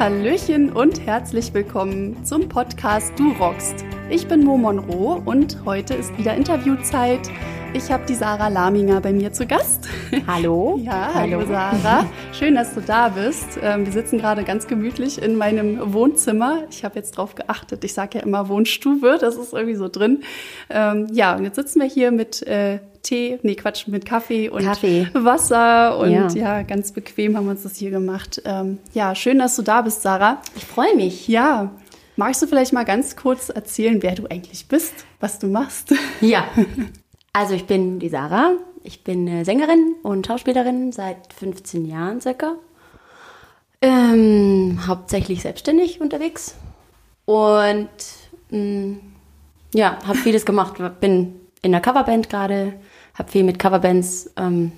Hallöchen 0.00 0.72
und 0.72 1.04
herzlich 1.04 1.52
willkommen 1.52 2.24
zum 2.24 2.48
Podcast 2.48 3.12
Du 3.18 3.32
rockst. 3.32 3.84
Ich 4.08 4.26
bin 4.26 4.42
Mo 4.42 4.56
Monroe 4.56 5.20
und 5.26 5.62
heute 5.66 5.92
ist 5.92 6.16
wieder 6.16 6.34
Interviewzeit. 6.34 7.20
Ich 7.74 7.92
habe 7.92 8.06
die 8.06 8.14
Sarah 8.14 8.48
Laminger 8.48 9.02
bei 9.02 9.12
mir 9.12 9.30
zu 9.34 9.46
Gast. 9.46 9.90
Hallo. 10.26 10.80
Ja, 10.82 11.12
hallo, 11.12 11.40
hallo 11.40 11.46
Sarah. 11.46 12.06
Schön, 12.32 12.54
dass 12.54 12.72
du 12.72 12.80
da 12.80 13.10
bist. 13.10 13.58
Ähm, 13.62 13.84
wir 13.84 13.92
sitzen 13.92 14.16
gerade 14.16 14.42
ganz 14.42 14.66
gemütlich 14.66 15.20
in 15.20 15.36
meinem 15.36 15.92
Wohnzimmer. 15.92 16.64
Ich 16.70 16.82
habe 16.82 16.94
jetzt 16.94 17.18
drauf 17.18 17.34
geachtet. 17.34 17.84
Ich 17.84 17.92
sage 17.92 18.20
ja 18.20 18.24
immer 18.24 18.48
Wohnstube, 18.48 19.18
das 19.20 19.36
ist 19.36 19.52
irgendwie 19.52 19.76
so 19.76 19.88
drin. 19.88 20.22
Ähm, 20.70 21.08
ja, 21.12 21.36
und 21.36 21.44
jetzt 21.44 21.56
sitzen 21.56 21.78
wir 21.78 21.88
hier 21.88 22.10
mit 22.10 22.42
Tee, 23.02 23.38
nee, 23.42 23.54
Quatsch, 23.54 23.88
mit 23.88 24.04
Kaffee 24.04 24.48
und 24.48 24.62
Kaffee. 24.62 25.08
Wasser 25.14 25.98
und 25.98 26.12
ja. 26.12 26.28
ja. 26.28 26.62
ganz 26.62 26.92
bequem 26.92 27.36
haben 27.36 27.46
wir 27.46 27.52
uns 27.52 27.62
das 27.62 27.76
hier 27.76 27.90
gemacht. 27.90 28.42
Ähm, 28.44 28.78
ja, 28.92 29.14
schön, 29.14 29.38
dass 29.38 29.56
du 29.56 29.62
da 29.62 29.82
bist, 29.82 30.02
Sarah. 30.02 30.42
Ich 30.56 30.64
freue 30.64 30.94
mich. 30.94 31.28
Ja. 31.28 31.70
Magst 32.16 32.42
du 32.42 32.46
vielleicht 32.46 32.72
mal 32.72 32.84
ganz 32.84 33.16
kurz 33.16 33.48
erzählen, 33.48 34.02
wer 34.02 34.14
du 34.14 34.26
eigentlich 34.26 34.68
bist, 34.68 35.06
was 35.20 35.38
du 35.38 35.46
machst? 35.46 35.94
Ja. 36.20 36.44
Also 37.32 37.54
ich 37.54 37.66
bin 37.66 38.00
die 38.00 38.08
Sarah. 38.08 38.54
Ich 38.82 39.04
bin 39.04 39.28
äh, 39.28 39.44
Sängerin 39.44 39.94
und 40.02 40.26
Schauspielerin 40.26 40.90
seit 40.90 41.32
15 41.32 41.86
Jahren 41.86 42.20
circa. 42.20 42.56
Ähm, 43.80 44.80
hauptsächlich 44.84 45.42
selbstständig 45.42 46.00
unterwegs. 46.00 46.56
Und 47.26 47.88
mh, 48.50 48.58
mm, 48.58 49.00
ja, 49.74 49.98
habe 50.04 50.18
vieles 50.18 50.44
gemacht. 50.44 50.74
Bin 51.00 51.36
in 51.62 51.72
der 51.72 51.80
Coverband 51.80 52.28
gerade, 52.28 52.74
habe 53.14 53.30
viel 53.30 53.44
mit 53.44 53.58
Coverbands 53.58 54.30
ähm, 54.36 54.72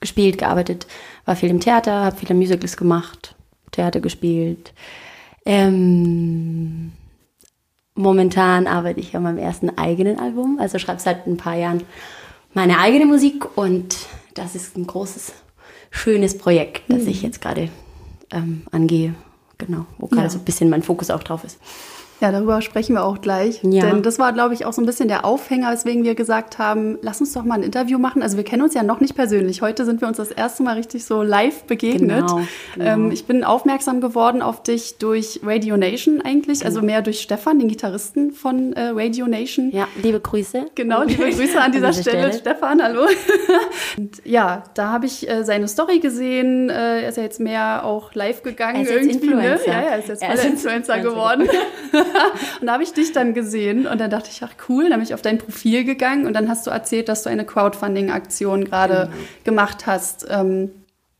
gespielt, 0.00 0.38
gearbeitet, 0.38 0.86
war 1.24 1.36
viel 1.36 1.50
im 1.50 1.60
Theater, 1.60 2.04
habe 2.04 2.16
viele 2.16 2.34
Musicals 2.34 2.76
gemacht, 2.76 3.34
Theater 3.72 4.00
gespielt. 4.00 4.72
Ähm, 5.44 6.92
momentan 7.94 8.66
arbeite 8.66 9.00
ich 9.00 9.16
an 9.16 9.22
meinem 9.24 9.38
ersten 9.38 9.76
eigenen 9.76 10.18
Album, 10.18 10.58
also 10.60 10.78
schreibe 10.78 11.00
seit 11.00 11.26
ein 11.26 11.36
paar 11.36 11.56
Jahren 11.56 11.82
meine 12.54 12.78
eigene 12.78 13.06
Musik 13.06 13.56
und 13.56 13.96
das 14.34 14.54
ist 14.54 14.76
ein 14.76 14.86
großes, 14.86 15.32
schönes 15.90 16.38
Projekt, 16.38 16.82
das 16.88 17.02
mhm. 17.02 17.08
ich 17.08 17.22
jetzt 17.22 17.40
gerade 17.40 17.68
ähm, 18.30 18.62
angehe. 18.70 19.14
Genau, 19.58 19.86
wo 19.98 20.06
gerade 20.06 20.24
ja. 20.24 20.30
so 20.30 20.38
ein 20.38 20.44
bisschen 20.44 20.70
mein 20.70 20.84
Fokus 20.84 21.10
auch 21.10 21.22
drauf 21.22 21.42
ist. 21.42 21.58
Ja, 22.20 22.32
darüber 22.32 22.60
sprechen 22.62 22.94
wir 22.94 23.04
auch 23.04 23.20
gleich. 23.20 23.60
Ja. 23.62 23.86
Denn 23.86 24.02
das 24.02 24.18
war, 24.18 24.32
glaube 24.32 24.52
ich, 24.52 24.64
auch 24.64 24.72
so 24.72 24.82
ein 24.82 24.86
bisschen 24.86 25.06
der 25.06 25.24
Aufhänger, 25.24 25.70
weswegen 25.70 26.02
wir 26.02 26.16
gesagt 26.16 26.58
haben, 26.58 26.98
lass 27.00 27.20
uns 27.20 27.32
doch 27.32 27.44
mal 27.44 27.54
ein 27.54 27.62
Interview 27.62 27.98
machen. 27.98 28.22
Also 28.22 28.36
wir 28.36 28.44
kennen 28.44 28.62
uns 28.62 28.74
ja 28.74 28.82
noch 28.82 28.98
nicht 29.00 29.14
persönlich. 29.14 29.62
Heute 29.62 29.84
sind 29.84 30.00
wir 30.00 30.08
uns 30.08 30.16
das 30.16 30.32
erste 30.32 30.64
Mal 30.64 30.76
richtig 30.76 31.04
so 31.04 31.22
live 31.22 31.64
begegnet. 31.64 32.26
Genau, 32.26 32.40
genau. 32.74 32.86
Ähm, 32.86 33.10
ich 33.12 33.26
bin 33.26 33.44
aufmerksam 33.44 34.00
geworden 34.00 34.42
auf 34.42 34.64
dich 34.64 34.98
durch 34.98 35.40
Radio 35.44 35.76
Nation 35.76 36.20
eigentlich, 36.20 36.64
also 36.64 36.82
mehr 36.82 37.02
durch 37.02 37.20
Stefan, 37.20 37.60
den 37.60 37.68
Gitarristen 37.68 38.32
von 38.32 38.72
äh, 38.72 38.88
Radio 38.88 39.28
Nation. 39.28 39.70
Ja, 39.70 39.86
liebe 40.02 40.18
Grüße. 40.18 40.66
Genau, 40.74 41.04
liebe 41.04 41.22
Grüße 41.30 41.60
an 41.60 41.70
dieser, 41.70 41.92
Stelle. 41.92 42.32
Stelle. 42.32 42.32
Stefan, 42.32 42.82
hallo. 42.82 43.06
Und 43.96 44.22
ja, 44.24 44.64
da 44.74 44.88
habe 44.88 45.06
ich 45.06 45.28
äh, 45.28 45.44
seine 45.44 45.68
Story 45.68 46.00
gesehen. 46.00 46.68
Äh, 46.68 47.02
er 47.02 47.08
ist 47.10 47.16
ja 47.16 47.22
jetzt 47.22 47.38
mehr 47.38 47.84
auch 47.84 48.12
live 48.14 48.42
gegangen. 48.42 48.76
Er 48.76 48.82
ist 48.82 48.90
jetzt 48.90 49.22
irgendwie, 49.22 49.34
ne? 49.34 49.60
Ja, 49.64 49.72
ja, 49.72 49.80
er 49.80 49.98
ist 50.00 50.08
jetzt 50.08 50.24
voller 50.24 50.44
Influencer 50.44 50.98
geworden. 50.98 51.48
und 52.60 52.66
da 52.66 52.72
habe 52.72 52.82
ich 52.82 52.92
dich 52.92 53.12
dann 53.12 53.34
gesehen 53.34 53.86
und 53.86 54.00
dann 54.00 54.10
dachte 54.10 54.28
ich, 54.30 54.42
ach 54.42 54.52
cool, 54.68 54.88
dann 54.88 54.98
bin 54.98 55.06
ich 55.06 55.14
auf 55.14 55.22
dein 55.22 55.38
Profil 55.38 55.84
gegangen 55.84 56.26
und 56.26 56.34
dann 56.34 56.48
hast 56.48 56.66
du 56.66 56.70
erzählt, 56.70 57.08
dass 57.08 57.22
du 57.22 57.30
eine 57.30 57.44
Crowdfunding-Aktion 57.44 58.64
gerade 58.64 59.10
genau. 59.12 59.26
gemacht 59.44 59.86
hast. 59.86 60.26
Ähm, 60.28 60.70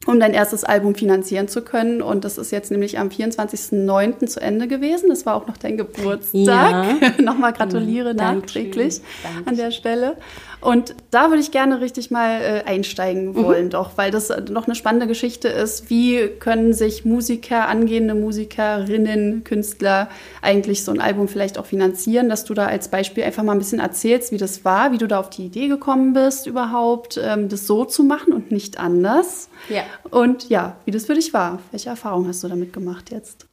um 0.07 0.19
dein 0.21 0.33
erstes 0.33 0.65
Album 0.65 0.95
finanzieren 0.95 1.49
zu 1.49 1.61
können. 1.61 2.01
Und 2.01 2.25
das 2.25 2.39
ist 2.39 2.51
jetzt 2.51 2.71
nämlich 2.71 2.99
am 2.99 3.09
24.09. 3.09 4.27
zu 4.27 4.41
Ende 4.41 4.67
gewesen. 4.67 5.11
Das 5.11 5.27
war 5.27 5.35
auch 5.35 5.47
noch 5.47 5.59
dein 5.59 5.77
Geburtstag. 5.77 7.03
Ja. 7.03 7.13
Nochmal 7.23 7.53
gratuliere 7.53 8.15
Dankeschön. 8.15 8.41
nachträglich 8.41 9.01
Dankeschön. 9.23 9.47
an 9.47 9.57
der 9.57 9.71
Stelle. 9.71 10.17
Und 10.61 10.95
da 11.11 11.29
würde 11.29 11.41
ich 11.41 11.53
gerne 11.53 11.81
richtig 11.81 12.11
mal 12.11 12.41
äh, 12.41 12.63
einsteigen 12.69 13.29
mhm. 13.29 13.45
wollen, 13.45 13.65
mhm. 13.67 13.71
doch, 13.71 13.93
weil 13.97 14.11
das 14.11 14.33
noch 14.51 14.67
eine 14.67 14.75
spannende 14.75 15.07
Geschichte 15.07 15.49
ist. 15.49 15.89
Wie 15.89 16.29
können 16.41 16.73
sich 16.73 17.05
Musiker, 17.05 17.69
angehende 17.69 18.15
Musikerinnen, 18.15 19.45
Künstler 19.45 20.09
eigentlich 20.43 20.85
so 20.85 20.91
ein 20.93 21.01
Album 21.01 21.29
vielleicht 21.29 21.59
auch 21.59 21.67
finanzieren, 21.67 22.29
dass 22.29 22.45
du 22.45 22.55
da 22.55 22.67
als 22.67 22.89
Beispiel 22.89 23.23
einfach 23.25 23.45
mal 23.45 23.53
ein 23.53 23.59
bisschen 23.59 23.79
erzählst, 23.79 24.33
wie 24.33 24.39
das 24.39 24.65
war, 24.65 24.93
wie 24.93 24.99
du 24.99 25.07
da 25.07 25.21
auf 25.21 25.31
die 25.31 25.47
Idee 25.47 25.69
gekommen 25.69 26.13
bist, 26.13 26.47
überhaupt 26.47 27.21
ähm, 27.23 27.49
das 27.49 27.67
so 27.67 27.85
zu 27.85 28.03
machen 28.03 28.33
und 28.33 28.51
nicht 28.51 28.81
anders. 28.81 29.49
Ja. 29.69 29.83
Und 30.11 30.49
ja, 30.49 30.77
wie 30.85 30.91
das 30.91 31.07
für 31.07 31.15
dich 31.15 31.33
war. 31.33 31.61
Welche 31.71 31.91
Erfahrungen 31.91 32.29
hast 32.29 32.43
du 32.43 32.49
damit 32.49 32.73
gemacht 32.73 33.11
jetzt? 33.11 33.47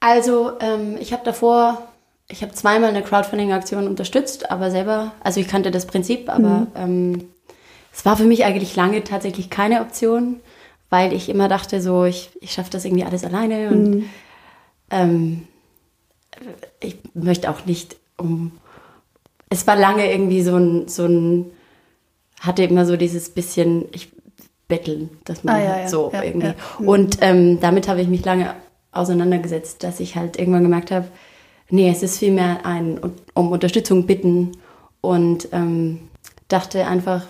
Also, 0.00 0.52
ähm, 0.60 0.96
ich 1.00 1.12
habe 1.12 1.24
davor 1.24 1.88
ich 2.34 2.42
habe 2.42 2.52
zweimal 2.52 2.90
eine 2.90 3.02
Crowdfunding-Aktion 3.02 3.86
unterstützt, 3.86 4.50
aber 4.50 4.72
selber, 4.72 5.12
also 5.20 5.38
ich 5.38 5.46
kannte 5.46 5.70
das 5.70 5.86
Prinzip, 5.86 6.28
aber 6.28 6.48
mhm. 6.48 6.66
ähm, 6.74 7.24
es 7.92 8.04
war 8.04 8.16
für 8.16 8.24
mich 8.24 8.44
eigentlich 8.44 8.74
lange 8.74 9.04
tatsächlich 9.04 9.50
keine 9.50 9.80
Option, 9.82 10.40
weil 10.90 11.12
ich 11.12 11.28
immer 11.28 11.46
dachte, 11.46 11.80
so, 11.80 12.04
ich, 12.04 12.30
ich 12.40 12.50
schaffe 12.50 12.70
das 12.70 12.84
irgendwie 12.84 13.04
alles 13.04 13.22
alleine 13.22 13.68
und 13.68 13.90
mhm. 13.90 14.10
ähm, 14.90 15.48
ich 16.80 16.98
möchte 17.14 17.48
auch 17.48 17.66
nicht 17.66 17.94
um. 18.16 18.50
Es 19.48 19.68
war 19.68 19.76
lange 19.76 20.10
irgendwie 20.10 20.42
so 20.42 20.56
ein, 20.56 20.88
so 20.88 21.06
ein, 21.06 21.52
hatte 22.40 22.64
immer 22.64 22.84
so 22.84 22.96
dieses 22.96 23.30
bisschen, 23.30 23.84
ich 23.92 24.08
betteln, 24.66 25.08
dass 25.24 25.44
man 25.44 25.54
ah, 25.54 25.62
ja, 25.62 25.80
ja, 25.82 25.88
so 25.88 26.10
ja, 26.12 26.24
irgendwie. 26.24 26.54
Und 26.78 27.18
ähm, 27.20 27.60
damit 27.60 27.86
habe 27.86 28.00
ich 28.00 28.08
mich 28.08 28.24
lange 28.24 28.56
auseinandergesetzt, 28.90 29.84
dass 29.84 30.00
ich 30.00 30.16
halt 30.16 30.36
irgendwann 30.36 30.64
gemerkt 30.64 30.90
habe, 30.90 31.06
Nee, 31.74 31.90
es 31.90 32.04
ist 32.04 32.18
vielmehr 32.18 32.64
ein 32.64 33.00
um 33.34 33.50
Unterstützung 33.50 34.06
bitten 34.06 34.52
und 35.00 35.48
ähm, 35.50 36.08
dachte 36.46 36.86
einfach, 36.86 37.26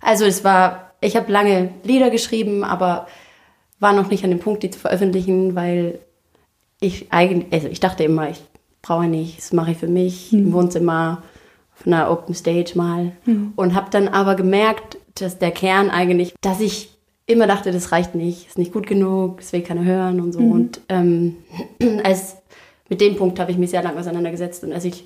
also 0.00 0.24
es 0.24 0.44
war, 0.44 0.92
ich 1.00 1.16
habe 1.16 1.32
lange 1.32 1.72
Lieder 1.82 2.10
geschrieben, 2.10 2.62
aber 2.62 3.08
war 3.80 3.92
noch 3.92 4.08
nicht 4.08 4.22
an 4.22 4.30
dem 4.30 4.38
Punkt, 4.38 4.62
die 4.62 4.70
zu 4.70 4.78
veröffentlichen, 4.78 5.56
weil 5.56 5.98
ich 6.80 7.12
eigentlich, 7.12 7.52
also 7.52 7.66
ich 7.66 7.80
dachte 7.80 8.04
immer, 8.04 8.30
ich 8.30 8.40
brauche 8.80 9.08
nicht, 9.08 9.38
das 9.38 9.52
mache 9.52 9.72
ich 9.72 9.78
für 9.78 9.88
mich 9.88 10.30
mhm. 10.30 10.38
im 10.38 10.52
Wohnzimmer, 10.52 11.24
auf 11.76 11.84
einer 11.84 12.12
Open 12.12 12.36
Stage 12.36 12.74
mal. 12.76 13.10
Mhm. 13.24 13.54
Und 13.56 13.74
habe 13.74 13.90
dann 13.90 14.06
aber 14.06 14.36
gemerkt, 14.36 14.98
dass 15.16 15.40
der 15.40 15.50
Kern 15.50 15.90
eigentlich, 15.90 16.36
dass 16.42 16.60
ich 16.60 16.96
immer 17.26 17.48
dachte, 17.48 17.72
das 17.72 17.90
reicht 17.90 18.14
nicht, 18.14 18.46
ist 18.46 18.58
nicht 18.58 18.72
gut 18.72 18.86
genug, 18.86 19.38
das 19.38 19.52
will 19.52 19.62
keiner 19.62 19.82
hören 19.82 20.20
und 20.20 20.30
so. 20.30 20.38
Mhm. 20.38 20.52
Und 20.52 20.80
ähm, 20.88 21.36
als 22.04 22.36
mit 22.90 23.00
dem 23.00 23.16
Punkt 23.16 23.40
habe 23.40 23.50
ich 23.50 23.56
mich 23.56 23.70
sehr 23.70 23.82
lange 23.82 23.98
auseinandergesetzt. 23.98 24.62
Und 24.64 24.74
als 24.74 24.84
ich 24.84 25.04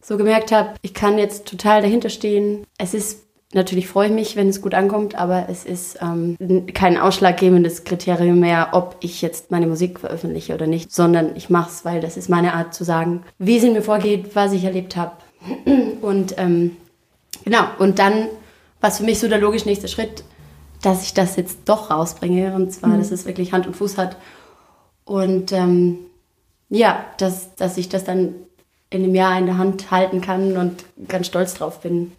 so 0.00 0.16
gemerkt 0.16 0.50
habe, 0.50 0.70
ich 0.82 0.94
kann 0.94 1.18
jetzt 1.18 1.46
total 1.46 1.82
dahinter 1.82 2.08
stehen, 2.08 2.64
es 2.78 2.94
ist 2.94 3.26
Natürlich 3.54 3.86
freue 3.86 4.08
ich 4.08 4.12
mich, 4.12 4.34
wenn 4.34 4.48
es 4.48 4.60
gut 4.60 4.74
ankommt, 4.74 5.14
aber 5.14 5.46
es 5.48 5.64
ist 5.64 5.98
ähm, 6.02 6.36
kein 6.74 6.98
ausschlaggebendes 6.98 7.84
Kriterium 7.84 8.40
mehr, 8.40 8.70
ob 8.72 8.96
ich 9.00 9.22
jetzt 9.22 9.52
meine 9.52 9.68
Musik 9.68 10.00
veröffentliche 10.00 10.52
oder 10.52 10.66
nicht, 10.66 10.92
sondern 10.92 11.36
ich 11.36 11.48
mache 11.48 11.70
es, 11.70 11.84
weil 11.84 12.00
das 12.00 12.16
ist 12.16 12.28
meine 12.28 12.54
Art 12.54 12.74
zu 12.74 12.82
sagen, 12.82 13.22
wie 13.38 13.56
es 13.56 13.62
in 13.62 13.72
mir 13.72 13.82
vorgeht, 13.82 14.34
was 14.34 14.52
ich 14.52 14.64
erlebt 14.64 14.96
habe. 14.96 15.12
Und 16.02 16.34
ähm, 16.38 16.76
genau, 17.44 17.62
und 17.78 17.98
dann 17.98 18.26
war 18.80 18.90
es 18.90 18.98
für 18.98 19.04
mich 19.04 19.20
so 19.20 19.28
der 19.28 19.38
logisch 19.38 19.64
nächste 19.64 19.88
Schritt, 19.88 20.24
dass 20.82 21.04
ich 21.04 21.14
das 21.14 21.36
jetzt 21.36 21.60
doch 21.66 21.90
rausbringe 21.90 22.54
und 22.54 22.72
zwar, 22.72 22.90
mhm. 22.90 22.98
dass 22.98 23.10
es 23.10 23.26
wirklich 23.26 23.52
Hand 23.52 23.66
und 23.66 23.74
Fuß 23.74 23.96
hat. 23.96 24.16
Und 25.04 25.52
ähm, 25.52 25.98
ja, 26.68 27.04
dass, 27.18 27.54
dass 27.54 27.76
ich 27.78 27.88
das 27.88 28.04
dann 28.04 28.34
in 28.90 29.02
einem 29.02 29.14
Jahr 29.14 29.38
in 29.38 29.46
der 29.46 29.58
Hand 29.58 29.90
halten 29.90 30.20
kann 30.20 30.56
und 30.56 30.84
ganz 31.08 31.26
stolz 31.26 31.54
drauf 31.54 31.80
bin. 31.80 32.12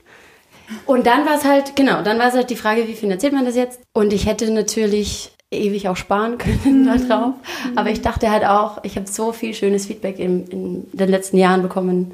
Und 0.86 1.08
dann 1.08 1.26
war 1.26 1.36
es 1.36 1.46
halt, 1.46 1.76
genau, 1.76 2.02
dann 2.02 2.20
war 2.20 2.28
es 2.28 2.34
halt 2.34 2.50
die 2.50 2.56
Frage, 2.56 2.88
wie 2.88 2.94
finanziert 2.94 3.34
man 3.34 3.46
das 3.46 3.56
jetzt? 3.56 3.80
Und 3.94 4.12
ich 4.12 4.26
hätte 4.26 4.52
natürlich 4.52 5.32
ewig 5.50 5.88
auch 5.88 5.96
sparen 5.96 6.38
können 6.38 6.84
mhm. 6.84 7.08
darauf. 7.08 7.36
Aber 7.76 7.90
ich 7.90 8.02
dachte 8.02 8.30
halt 8.30 8.46
auch, 8.46 8.84
ich 8.84 8.98
habe 8.98 9.08
so 9.08 9.32
viel 9.32 9.54
schönes 9.54 9.86
Feedback 9.86 10.20
in, 10.20 10.46
in 10.48 10.88
den 10.92 11.10
letzten 11.10 11.38
Jahren 11.38 11.62
bekommen, 11.62 12.12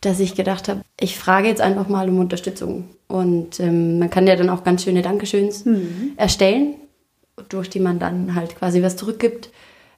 dass 0.00 0.20
ich 0.20 0.34
gedacht 0.34 0.68
habe, 0.68 0.82
ich 1.00 1.18
frage 1.18 1.48
jetzt 1.48 1.60
einfach 1.60 1.88
mal 1.88 2.08
um 2.08 2.20
Unterstützung. 2.20 2.88
Und 3.08 3.58
ähm, 3.60 3.98
man 3.98 4.10
kann 4.10 4.26
ja 4.26 4.36
dann 4.36 4.50
auch 4.50 4.62
ganz 4.62 4.84
schöne 4.84 5.02
Dankeschöns 5.02 5.64
mhm. 5.64 6.12
erstellen, 6.16 6.74
durch 7.48 7.70
die 7.70 7.80
man 7.80 7.98
dann 7.98 8.34
halt 8.34 8.56
quasi 8.56 8.82
was 8.82 8.96
zurückgibt 8.96 9.50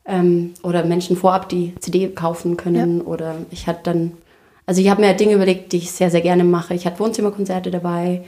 ähm, 0.08 0.54
oder 0.62 0.84
Menschen 0.84 1.16
vorab 1.16 1.48
die 1.48 1.74
CD 1.80 2.08
kaufen 2.08 2.56
können. 2.56 2.98
Ja. 2.98 3.04
Oder 3.04 3.34
ich 3.50 3.66
hatte 3.66 3.80
dann, 3.84 4.12
also 4.66 4.80
ich 4.80 4.90
habe 4.90 5.00
mir 5.00 5.14
Dinge 5.14 5.34
überlegt, 5.34 5.72
die 5.72 5.78
ich 5.78 5.92
sehr, 5.92 6.10
sehr 6.10 6.22
gerne 6.22 6.44
mache. 6.44 6.74
Ich 6.74 6.86
hatte 6.86 6.98
Wohnzimmerkonzerte 6.98 7.70
dabei. 7.70 8.22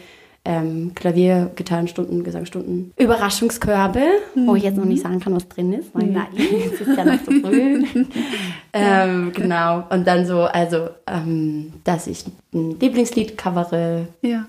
Ähm, 0.45 0.93
Klavier, 0.95 1.51
Gitarrenstunden, 1.55 2.25
Gesangsstunden, 2.25 2.93
Überraschungskörbe, 2.97 4.03
mhm. 4.35 4.47
wo 4.47 4.57
ich 4.57 4.63
jetzt 4.63 4.79
noch 4.79 4.87
nicht 4.87 5.03
sagen 5.03 5.21
kann, 5.21 5.35
was 5.35 5.47
drin 5.49 5.73
ist, 5.75 5.95
weil 5.95 6.07
mhm. 6.07 6.13
nein, 6.15 6.29
es 6.35 6.81
ist 6.81 6.97
ja 6.97 7.05
noch 7.05 7.23
zu 7.23 7.31
früh. 7.33 7.85
ähm, 8.73 9.33
genau. 9.35 9.85
Und 9.91 10.07
dann 10.07 10.25
so, 10.25 10.43
also, 10.43 10.89
ähm, 11.07 11.75
dass 11.85 12.07
ich 12.07 12.25
ein 12.55 12.79
Lieblingslied 12.81 13.37
covere. 13.37 14.09
Ja. 14.23 14.47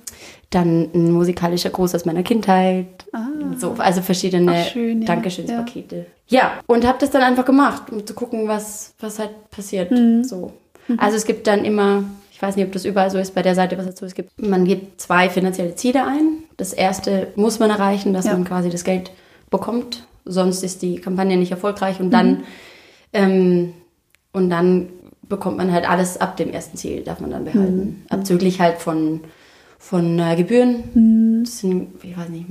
Dann 0.49 0.89
ein 0.93 1.11
musikalischer 1.11 1.69
Gruß 1.69 1.95
aus 1.95 2.05
meiner 2.05 2.23
Kindheit. 2.23 3.05
Ah. 3.13 3.27
So, 3.57 3.75
also 3.77 4.01
verschiedene 4.01 4.63
schön, 4.63 5.01
ja. 5.01 5.07
Dankeschönspakete. 5.07 6.05
Ja. 6.27 6.39
ja, 6.39 6.51
und 6.67 6.85
habe 6.85 6.97
das 6.99 7.09
dann 7.09 7.21
einfach 7.21 7.45
gemacht, 7.45 7.83
um 7.91 8.05
zu 8.05 8.13
gucken, 8.13 8.47
was, 8.47 8.93
was 8.99 9.19
halt 9.19 9.49
passiert. 9.49 9.91
Mhm. 9.91 10.23
So. 10.23 10.53
Mhm. 10.87 10.99
Also 10.99 11.17
es 11.17 11.25
gibt 11.25 11.47
dann 11.47 11.63
immer 11.63 12.03
ich 12.41 12.47
weiß 12.47 12.55
nicht, 12.55 12.65
ob 12.65 12.71
das 12.71 12.85
überall 12.85 13.11
so 13.11 13.19
ist 13.19 13.35
bei 13.35 13.43
der 13.43 13.53
Seite, 13.53 13.77
was 13.77 13.85
dazu 13.85 14.03
es 14.03 14.15
gibt. 14.15 14.31
Man 14.41 14.65
gibt 14.65 14.99
zwei 14.99 15.29
finanzielle 15.29 15.75
Ziele 15.75 16.07
ein. 16.07 16.39
Das 16.57 16.73
erste 16.73 17.27
muss 17.35 17.59
man 17.59 17.69
erreichen, 17.69 18.13
dass 18.13 18.25
ja. 18.25 18.33
man 18.33 18.45
quasi 18.45 18.71
das 18.71 18.83
Geld 18.83 19.11
bekommt. 19.51 20.07
Sonst 20.25 20.63
ist 20.63 20.81
die 20.81 20.95
Kampagne 20.95 21.37
nicht 21.37 21.51
erfolgreich 21.51 21.99
und 21.99 22.09
dann, 22.09 22.29
mhm. 22.29 22.43
ähm, 23.13 23.73
und 24.31 24.49
dann 24.49 24.89
bekommt 25.21 25.57
man 25.57 25.71
halt 25.71 25.87
alles 25.87 26.19
ab 26.19 26.35
dem 26.35 26.49
ersten 26.49 26.77
Ziel, 26.77 27.03
darf 27.03 27.19
man 27.19 27.29
dann 27.29 27.45
behalten. 27.45 27.77
Mhm. 27.77 28.05
Abzüglich 28.09 28.59
halt 28.59 28.79
von, 28.79 29.21
von 29.77 30.17
äh, 30.17 30.35
Gebühren. 30.35 30.83
Mhm. 30.95 31.43
Das 31.43 31.59
sind, 31.59 32.03
ich 32.03 32.17
weiß 32.17 32.29
nicht, 32.29 32.47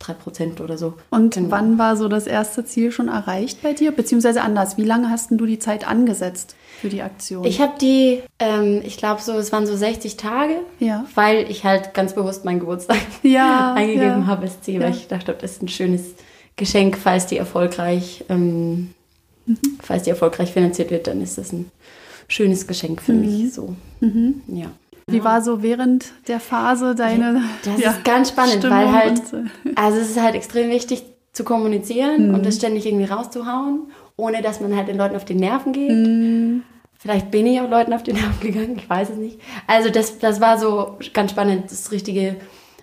drei 0.00 0.14
Prozent 0.14 0.60
oder 0.60 0.78
so. 0.78 0.94
Und 1.10 1.34
genau. 1.34 1.50
wann 1.50 1.78
war 1.78 1.96
so 1.96 2.08
das 2.08 2.26
erste 2.26 2.64
Ziel 2.64 2.90
schon 2.90 3.08
erreicht 3.08 3.62
bei 3.62 3.74
dir? 3.74 3.92
Beziehungsweise 3.92 4.40
anders, 4.42 4.76
wie 4.76 4.84
lange 4.84 5.10
hast 5.10 5.30
du 5.30 5.46
die 5.46 5.58
Zeit 5.58 5.86
angesetzt 5.86 6.56
für 6.80 6.88
die 6.88 7.02
Aktion? 7.02 7.44
Ich 7.44 7.60
habe 7.60 7.74
die, 7.80 8.22
ähm, 8.38 8.80
ich 8.84 8.96
glaube 8.96 9.20
so, 9.20 9.32
es 9.34 9.52
waren 9.52 9.66
so 9.66 9.76
60 9.76 10.16
Tage, 10.16 10.56
ja. 10.78 11.04
weil 11.14 11.48
ich 11.50 11.64
halt 11.64 11.94
ganz 11.94 12.14
bewusst 12.14 12.44
meinen 12.44 12.60
Geburtstag 12.60 12.98
ja, 13.22 13.74
eingegeben 13.76 14.22
ja. 14.22 14.26
habe 14.26 14.42
als 14.42 14.60
Ziel, 14.62 14.80
weil 14.80 14.92
ich 14.92 15.06
dachte, 15.06 15.36
das 15.38 15.52
ist 15.52 15.62
ein 15.62 15.68
schönes 15.68 16.14
Geschenk, 16.56 16.96
falls 16.96 17.26
die 17.26 17.36
erfolgreich, 17.36 18.24
ähm, 18.30 18.94
mhm. 19.44 19.58
falls 19.82 20.04
die 20.04 20.10
erfolgreich 20.10 20.50
finanziert 20.52 20.90
wird, 20.90 21.06
dann 21.06 21.20
ist 21.20 21.36
das 21.36 21.52
ein 21.52 21.70
schönes 22.26 22.66
Geschenk 22.66 23.02
für 23.02 23.12
mhm. 23.12 23.20
mich. 23.20 23.52
So, 23.52 23.76
mhm. 24.00 24.40
ja. 24.48 24.72
Wie 25.12 25.24
war 25.24 25.42
so 25.42 25.62
während 25.62 26.12
der 26.28 26.40
Phase 26.40 26.94
deine. 26.94 27.42
Das 27.64 27.80
ja, 27.80 27.90
ist 27.90 28.04
ganz 28.04 28.30
spannend, 28.30 28.58
Stimmung 28.58 28.78
weil 28.78 28.92
halt, 28.92 29.22
also 29.74 29.98
es 29.98 30.10
ist 30.10 30.20
halt 30.20 30.34
extrem 30.34 30.70
wichtig 30.70 31.04
zu 31.32 31.44
kommunizieren 31.44 32.28
mhm. 32.28 32.34
und 32.34 32.46
das 32.46 32.56
ständig 32.56 32.86
irgendwie 32.86 33.06
rauszuhauen, 33.06 33.90
ohne 34.16 34.42
dass 34.42 34.60
man 34.60 34.74
halt 34.76 34.88
den 34.88 34.96
Leuten 34.96 35.16
auf 35.16 35.24
die 35.24 35.34
Nerven 35.34 35.72
geht. 35.72 35.90
Mhm. 35.90 36.62
Vielleicht 36.98 37.30
bin 37.30 37.46
ich 37.46 37.60
auch 37.60 37.70
Leuten 37.70 37.92
auf 37.92 38.02
die 38.02 38.12
Nerven 38.12 38.40
gegangen, 38.40 38.76
ich 38.76 38.90
weiß 38.90 39.10
es 39.10 39.16
nicht. 39.16 39.40
Also 39.66 39.90
das, 39.90 40.18
das 40.18 40.40
war 40.40 40.58
so 40.58 40.98
ganz 41.14 41.30
spannend, 41.30 41.70
das 41.70 41.90
richtige 41.92 42.36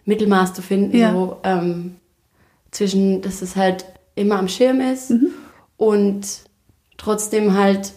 Mittelmaß 0.06 0.54
zu 0.54 0.62
finden, 0.62 0.98
ja. 0.98 1.12
so 1.12 1.38
ähm, 1.44 1.98
zwischen, 2.72 3.22
dass 3.22 3.42
es 3.42 3.56
halt 3.56 3.86
immer 4.16 4.40
am 4.40 4.48
Schirm 4.48 4.82
ist 4.82 5.12
mhm. 5.12 5.28
und 5.76 6.26
trotzdem 6.98 7.54
halt 7.54 7.94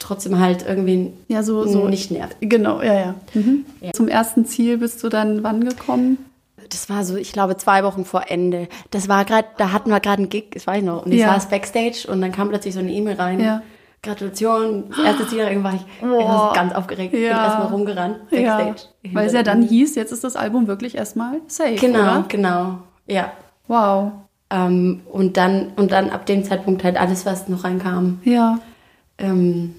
trotzdem 0.00 0.40
halt 0.40 0.64
irgendwie 0.66 1.12
ja, 1.28 1.42
so, 1.42 1.64
so, 1.66 1.86
nicht 1.86 2.10
nervt. 2.10 2.36
Genau, 2.40 2.82
ja, 2.82 2.94
ja. 2.94 3.14
Mhm. 3.34 3.64
ja. 3.80 3.92
Zum 3.92 4.08
ersten 4.08 4.44
Ziel 4.46 4.78
bist 4.78 5.02
du 5.04 5.08
dann 5.08 5.44
wann 5.44 5.64
gekommen? 5.64 6.18
Das 6.68 6.88
war 6.88 7.04
so, 7.04 7.16
ich 7.16 7.32
glaube, 7.32 7.56
zwei 7.56 7.84
Wochen 7.84 8.04
vor 8.04 8.24
Ende. 8.28 8.68
Das 8.90 9.08
war 9.08 9.24
gerade, 9.24 9.48
da 9.56 9.72
hatten 9.72 9.90
wir 9.90 10.00
gerade 10.00 10.22
einen 10.22 10.28
Gig, 10.28 10.50
das 10.52 10.66
weiß 10.66 10.78
ich 10.78 10.84
noch. 10.84 11.04
Und 11.04 11.12
ich 11.12 11.20
ja. 11.20 11.34
saß 11.34 11.48
Backstage 11.48 12.06
und 12.08 12.20
dann 12.20 12.32
kam 12.32 12.48
plötzlich 12.48 12.74
so 12.74 12.80
eine 12.80 12.92
E-Mail 12.92 13.16
rein. 13.16 13.40
Ja. 13.40 13.62
Gratulation, 14.02 14.84
das 14.88 14.98
erste 14.98 15.28
Ziel, 15.28 15.40
irgendwie 15.40 15.64
war 15.64 15.74
ich, 15.74 15.82
ich 15.98 16.06
war 16.08 16.54
ganz 16.54 16.74
aufgeregt, 16.74 17.12
ja. 17.12 17.18
bin 17.18 17.28
erstmal 17.28 17.66
rumgerannt, 17.66 18.30
Backstage. 18.30 18.88
Ja. 19.02 19.10
Weil 19.12 19.26
es 19.26 19.34
ja 19.34 19.42
dann 19.42 19.60
hieß, 19.60 19.94
jetzt 19.94 20.10
ist 20.10 20.24
das 20.24 20.36
Album 20.36 20.68
wirklich 20.68 20.94
erstmal 20.94 21.40
safe, 21.48 21.74
Genau, 21.74 21.98
oder? 21.98 22.24
genau, 22.26 22.78
ja. 23.06 23.30
Wow. 23.68 24.12
Ähm, 24.48 25.02
und 25.12 25.36
dann, 25.36 25.72
und 25.76 25.92
dann 25.92 26.08
ab 26.08 26.24
dem 26.24 26.44
Zeitpunkt 26.44 26.82
halt 26.82 26.98
alles, 26.98 27.26
was 27.26 27.48
noch 27.48 27.64
reinkam. 27.64 28.20
Ja. 28.24 28.58
Ähm, 29.18 29.74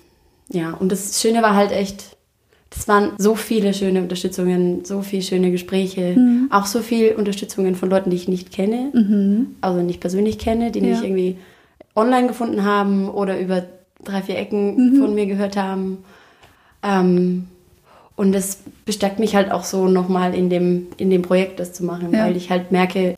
ja, 0.51 0.73
und 0.73 0.91
das 0.91 1.21
Schöne 1.21 1.41
war 1.41 1.55
halt 1.55 1.71
echt, 1.71 2.17
das 2.69 2.87
waren 2.87 3.11
so 3.17 3.35
viele 3.35 3.73
schöne 3.73 4.01
Unterstützungen, 4.01 4.85
so 4.85 5.01
viele 5.01 5.23
schöne 5.23 5.51
Gespräche, 5.51 6.15
mhm. 6.17 6.47
auch 6.51 6.65
so 6.65 6.79
viele 6.79 7.15
Unterstützungen 7.15 7.75
von 7.75 7.89
Leuten, 7.89 8.09
die 8.09 8.17
ich 8.17 8.27
nicht 8.27 8.51
kenne, 8.51 8.91
mhm. 8.93 9.55
also 9.61 9.81
nicht 9.81 9.99
persönlich 9.99 10.37
kenne, 10.37 10.71
die 10.71 10.79
ja. 10.79 10.87
mich 10.87 11.03
irgendwie 11.03 11.37
online 11.95 12.27
gefunden 12.27 12.63
haben 12.63 13.09
oder 13.09 13.39
über 13.39 13.63
drei, 14.03 14.21
vier 14.21 14.37
Ecken 14.37 14.75
mhm. 14.75 15.01
von 15.01 15.15
mir 15.15 15.25
gehört 15.25 15.57
haben. 15.57 15.99
Ähm, 16.83 17.47
und 18.15 18.33
das 18.33 18.59
bestärkt 18.85 19.19
mich 19.19 19.35
halt 19.35 19.51
auch 19.51 19.63
so 19.63 19.87
nochmal 19.87 20.35
in 20.35 20.49
dem, 20.49 20.87
in 20.97 21.09
dem 21.09 21.21
Projekt 21.21 21.59
das 21.59 21.73
zu 21.73 21.83
machen, 21.83 22.13
ja. 22.13 22.25
weil 22.25 22.35
ich 22.37 22.49
halt 22.49 22.71
merke, 22.71 23.15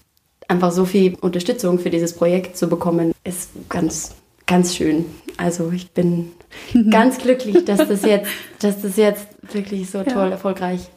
einfach 0.47 0.71
so 0.71 0.85
viel 0.85 1.15
Unterstützung 1.19 1.79
für 1.79 1.89
dieses 1.89 2.13
Projekt 2.13 2.57
zu 2.57 2.67
bekommen, 2.67 3.13
ist 3.23 3.49
ganz, 3.69 4.15
ganz 4.45 4.75
schön. 4.75 5.05
Also 5.37 5.71
ich 5.71 5.91
bin 5.91 6.31
ganz 6.89 7.17
glücklich, 7.17 7.65
dass 7.65 7.87
das 7.87 8.01
jetzt, 8.05 8.29
dass 8.59 8.81
das 8.81 8.97
jetzt 8.97 9.27
wirklich 9.53 9.89
so 9.89 10.03
toll, 10.03 10.25
ja. 10.25 10.31
erfolgreich 10.31 10.89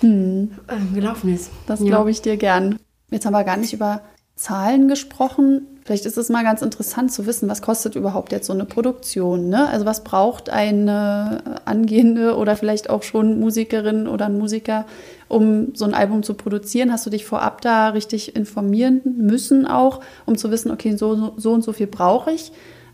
hm. 0.00 0.50
Gelaufen 0.94 1.32
ist. 1.32 1.50
Das 1.66 1.80
ja. 1.80 1.86
glaube 1.86 2.10
ich 2.10 2.22
dir 2.22 2.36
gern. 2.36 2.78
Jetzt 3.10 3.24
haben 3.26 3.32
wir 3.32 3.44
gar 3.44 3.56
nicht 3.56 3.72
über 3.72 4.02
Zahlen 4.34 4.88
gesprochen. 4.88 5.66
Vielleicht 5.84 6.06
ist 6.06 6.16
es 6.16 6.28
mal 6.28 6.42
ganz 6.42 6.62
interessant 6.62 7.12
zu 7.12 7.26
wissen, 7.26 7.48
was 7.48 7.62
kostet 7.62 7.96
überhaupt 7.96 8.32
jetzt 8.32 8.46
so 8.46 8.52
eine 8.52 8.64
Produktion? 8.64 9.48
Ne? 9.48 9.68
Also 9.68 9.84
was 9.84 10.04
braucht 10.04 10.48
eine 10.50 11.60
angehende 11.64 12.36
oder 12.36 12.56
vielleicht 12.56 12.88
auch 12.88 13.02
schon 13.02 13.40
Musikerin 13.40 14.08
oder 14.08 14.26
ein 14.26 14.38
Musiker, 14.38 14.86
um 15.28 15.74
so 15.74 15.84
ein 15.84 15.94
Album 15.94 16.22
zu 16.22 16.34
produzieren? 16.34 16.92
Hast 16.92 17.06
du 17.06 17.10
dich 17.10 17.24
vorab 17.24 17.60
da 17.60 17.90
richtig 17.90 18.34
informieren 18.34 19.00
müssen 19.04 19.66
auch, 19.66 20.00
um 20.24 20.36
zu 20.36 20.50
wissen, 20.50 20.70
okay, 20.70 20.96
so, 20.96 21.34
so 21.36 21.52
und 21.52 21.62
so 21.62 21.72
viel 21.72 21.88
brauche 21.88 22.32
ich? 22.32 22.52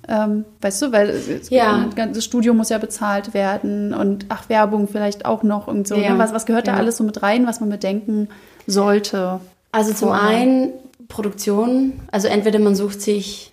Ähm, 0.09 0.47
weißt 0.63 0.83
du, 0.83 0.93
weil 0.93 1.21
ja. 1.51 1.87
das 1.95 2.25
Studio 2.25 2.55
muss 2.55 2.71
ja 2.71 2.79
bezahlt 2.79 3.35
werden 3.35 3.93
und 3.93 4.25
ach, 4.31 4.49
Werbung 4.49 4.89
vielleicht 4.89 5.27
auch 5.27 5.43
noch 5.43 5.67
und 5.67 5.87
so. 5.87 5.97
Ne? 5.97 6.05
Ja. 6.05 6.13
Ne? 6.15 6.19
Was, 6.19 6.33
was 6.33 6.47
gehört 6.47 6.67
ja. 6.67 6.73
da 6.73 6.79
alles 6.79 6.97
so 6.97 7.05
mit 7.05 7.23
rein, 7.23 7.47
was 7.47 7.61
man 7.61 7.69
bedenken 7.69 8.29
sollte? 8.67 9.41
Also 9.71 9.93
zum 9.93 10.09
vorher? 10.09 10.29
einen 10.29 10.73
Produktion, 11.09 12.01
also 12.11 12.27
entweder 12.27 12.59
man 12.59 12.75
sucht 12.75 13.03
sich 13.03 13.53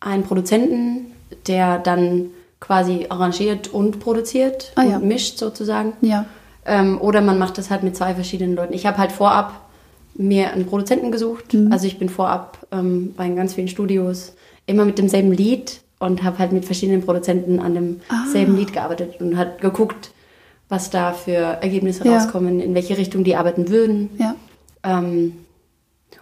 einen 0.00 0.22
Produzenten, 0.22 1.12
der 1.46 1.78
dann 1.78 2.26
quasi 2.60 3.06
arrangiert 3.08 3.68
und 3.68 3.98
produziert 3.98 4.72
ah, 4.74 4.82
und 4.82 4.90
ja. 4.90 4.98
mischt 4.98 5.38
sozusagen. 5.38 5.94
Ja. 6.02 6.26
Ähm, 6.66 7.00
oder 7.00 7.22
man 7.22 7.38
macht 7.38 7.56
das 7.56 7.70
halt 7.70 7.82
mit 7.82 7.96
zwei 7.96 8.14
verschiedenen 8.14 8.54
Leuten. 8.54 8.74
Ich 8.74 8.84
habe 8.84 8.98
halt 8.98 9.12
vorab 9.12 9.66
mir 10.14 10.52
einen 10.52 10.66
Produzenten 10.66 11.10
gesucht. 11.10 11.54
Mhm. 11.54 11.72
Also 11.72 11.86
ich 11.86 11.98
bin 11.98 12.08
vorab 12.08 12.66
ähm, 12.70 13.14
bei 13.16 13.28
ganz 13.30 13.54
vielen 13.54 13.68
Studios 13.68 14.34
immer 14.66 14.84
mit 14.84 14.98
demselben 14.98 15.32
Lied 15.32 15.80
und 15.98 16.22
habe 16.22 16.38
halt 16.38 16.52
mit 16.52 16.64
verschiedenen 16.64 17.02
Produzenten 17.02 17.58
an 17.58 17.74
demselben 17.74 18.54
ah. 18.54 18.58
Lied 18.58 18.72
gearbeitet 18.72 19.20
und 19.20 19.36
hat 19.36 19.60
geguckt, 19.60 20.12
was 20.68 20.90
da 20.90 21.12
für 21.12 21.32
Ergebnisse 21.32 22.04
ja. 22.04 22.16
rauskommen, 22.18 22.60
in 22.60 22.74
welche 22.74 22.98
Richtung 22.98 23.24
die 23.24 23.36
arbeiten 23.36 23.68
würden. 23.68 24.10
Ja. 24.18 24.34
Ähm, 24.82 25.32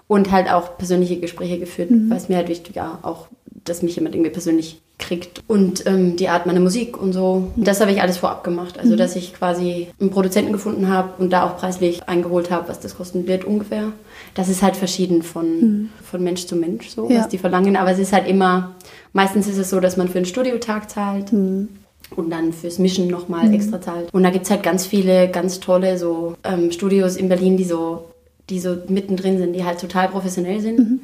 und 0.07 0.31
halt 0.31 0.53
auch 0.53 0.77
persönliche 0.77 1.19
Gespräche 1.19 1.59
geführt, 1.59 1.91
mhm. 1.91 2.11
weil 2.11 2.19
es 2.19 2.29
mir 2.29 2.37
halt 2.37 2.49
wichtig 2.49 2.77
war, 2.77 2.99
auch, 3.03 3.29
dass 3.65 3.83
mich 3.83 3.97
jemand 3.97 4.15
irgendwie 4.15 4.31
persönlich 4.31 4.81
kriegt 4.99 5.43
und 5.49 5.87
ähm, 5.87 6.17
die 6.17 6.29
Art 6.29 6.47
meiner 6.47 6.61
Musik 6.61 7.01
und 7.01 7.13
so. 7.13 7.51
Und 7.57 7.67
das 7.67 7.81
habe 7.81 7.91
ich 7.91 8.01
alles 8.01 8.19
vorab 8.19 8.45
gemacht. 8.45 8.79
Also, 8.79 8.93
mhm. 8.93 8.99
dass 8.99 9.17
ich 9.17 9.35
quasi 9.35 9.89
einen 10.01 10.11
Produzenten 10.11 10.53
gefunden 10.53 10.89
habe 10.89 11.21
und 11.21 11.33
da 11.33 11.45
auch 11.45 11.57
preislich 11.57 12.09
eingeholt 12.09 12.51
habe, 12.51 12.69
was 12.69 12.81
das 12.81 12.97
kosten 12.97 13.27
wird 13.27 13.45
ungefähr. 13.45 13.93
Das 14.35 14.49
ist 14.49 14.63
halt 14.63 14.77
verschieden 14.77 15.23
von, 15.23 15.61
mhm. 15.61 15.89
von 16.03 16.23
Mensch 16.23 16.47
zu 16.47 16.55
Mensch, 16.55 16.91
so, 16.91 17.11
ja. 17.11 17.21
was 17.21 17.29
die 17.29 17.39
verlangen. 17.39 17.77
Aber 17.77 17.91
es 17.91 17.99
ist 17.99 18.13
halt 18.13 18.29
immer, 18.29 18.75
meistens 19.15 19.49
ist 19.49 19.57
es 19.57 19.71
so, 19.71 19.81
dass 19.81 19.97
man 19.97 20.09
für 20.09 20.19
einen 20.19 20.27
Studiotag 20.27 20.91
zahlt. 20.91 21.33
Mhm. 21.33 21.71
Und 22.15 22.31
dann 22.31 22.53
fürs 22.53 22.79
Mischen 22.79 23.09
nochmal 23.09 23.49
mhm. 23.49 23.55
extra 23.55 23.81
zahlt. 23.81 24.13
Und 24.13 24.23
da 24.23 24.31
gibt 24.31 24.45
es 24.45 24.51
halt 24.51 24.63
ganz 24.63 24.87
viele, 24.87 25.31
ganz 25.31 25.59
tolle 25.59 25.97
so 25.97 26.37
ähm, 26.45 26.71
Studios 26.71 27.17
in 27.17 27.31
Berlin, 27.31 27.57
die 27.57 27.65
so, 27.65 28.11
die 28.51 28.61
so 28.61 28.77
mittendrin 28.89 29.39
sind, 29.39 29.55
die 29.55 29.65
halt 29.65 29.81
total 29.81 30.09
professionell 30.09 30.61
sind 30.61 30.79
mhm 30.79 31.01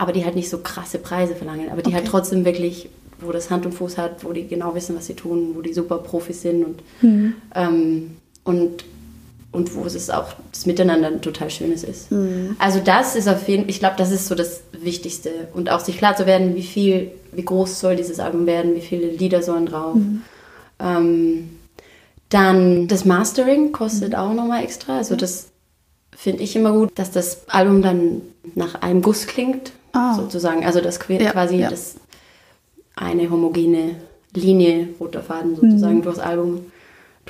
aber 0.00 0.12
die 0.12 0.24
halt 0.24 0.34
nicht 0.34 0.48
so 0.48 0.58
krasse 0.58 0.98
Preise 0.98 1.34
verlangen, 1.34 1.68
aber 1.70 1.82
die 1.82 1.92
halt 1.92 2.04
okay. 2.04 2.12
halt 2.12 2.24
trotzdem 2.24 2.46
wirklich, 2.46 2.88
wo 3.20 3.32
das 3.32 3.50
Hand 3.50 3.66
und 3.66 3.72
Fuß 3.72 3.98
hat, 3.98 4.24
wo 4.24 4.32
die 4.32 4.48
genau 4.48 4.74
wissen, 4.74 4.96
was 4.96 5.06
sie 5.06 5.14
tun, 5.14 5.50
wo 5.54 5.60
die 5.60 5.74
super 5.74 5.98
Profis 5.98 6.40
sind 6.40 6.64
und, 6.64 6.82
mhm. 7.02 7.34
ähm, 7.54 8.16
und, 8.42 8.84
und 9.52 9.74
wo 9.74 9.84
es 9.84 10.10
auch 10.10 10.28
das 10.52 10.66
Miteinander 10.66 11.20
total 11.20 11.50
Schönes 11.50 11.82
ist. 11.82 12.10
Mhm. 12.12 12.56
Also 12.58 12.80
das 12.80 13.16
ist 13.16 13.28
auf 13.28 13.48
jeden 13.48 13.64
Fall, 13.64 13.70
ich 13.70 13.80
glaube, 13.80 13.96
das 13.98 14.12
ist 14.12 14.28
so 14.28 14.34
das 14.34 14.62
Wichtigste 14.72 15.30
und 15.54 15.70
auch 15.70 15.80
sich 15.80 15.98
klar 15.98 16.16
zu 16.16 16.26
werden, 16.26 16.54
wie 16.54 16.62
viel, 16.62 17.10
wie 17.32 17.44
groß 17.44 17.80
soll 17.80 17.96
dieses 17.96 18.20
Album 18.20 18.46
werden, 18.46 18.74
wie 18.74 18.80
viele 18.80 19.08
Lieder 19.08 19.42
sollen 19.42 19.66
drauf. 19.66 19.96
Mhm. 19.96 20.22
Ähm, 20.78 21.50
dann 22.28 22.86
das 22.86 23.04
Mastering 23.04 23.72
kostet 23.72 24.10
mhm. 24.10 24.14
auch 24.18 24.32
nochmal 24.32 24.62
extra, 24.62 24.98
also 24.98 25.16
das 25.16 25.48
finde 26.16 26.42
ich 26.42 26.54
immer 26.54 26.72
gut, 26.72 26.90
dass 26.94 27.10
das 27.10 27.48
Album 27.48 27.82
dann 27.82 28.22
nach 28.54 28.76
einem 28.82 29.02
Guss 29.02 29.26
klingt 29.26 29.72
ah. 29.92 30.14
sozusagen. 30.14 30.64
Also 30.64 30.80
das 30.80 30.98
ja, 31.08 31.30
quasi 31.32 31.56
ja. 31.56 31.70
Das 31.70 31.96
eine 32.94 33.30
homogene 33.30 33.96
Linie, 34.34 34.88
roter 35.00 35.22
Faden 35.22 35.56
sozusagen 35.56 35.96
mhm. 35.96 36.02
durchs 36.02 36.18
Album 36.20 36.70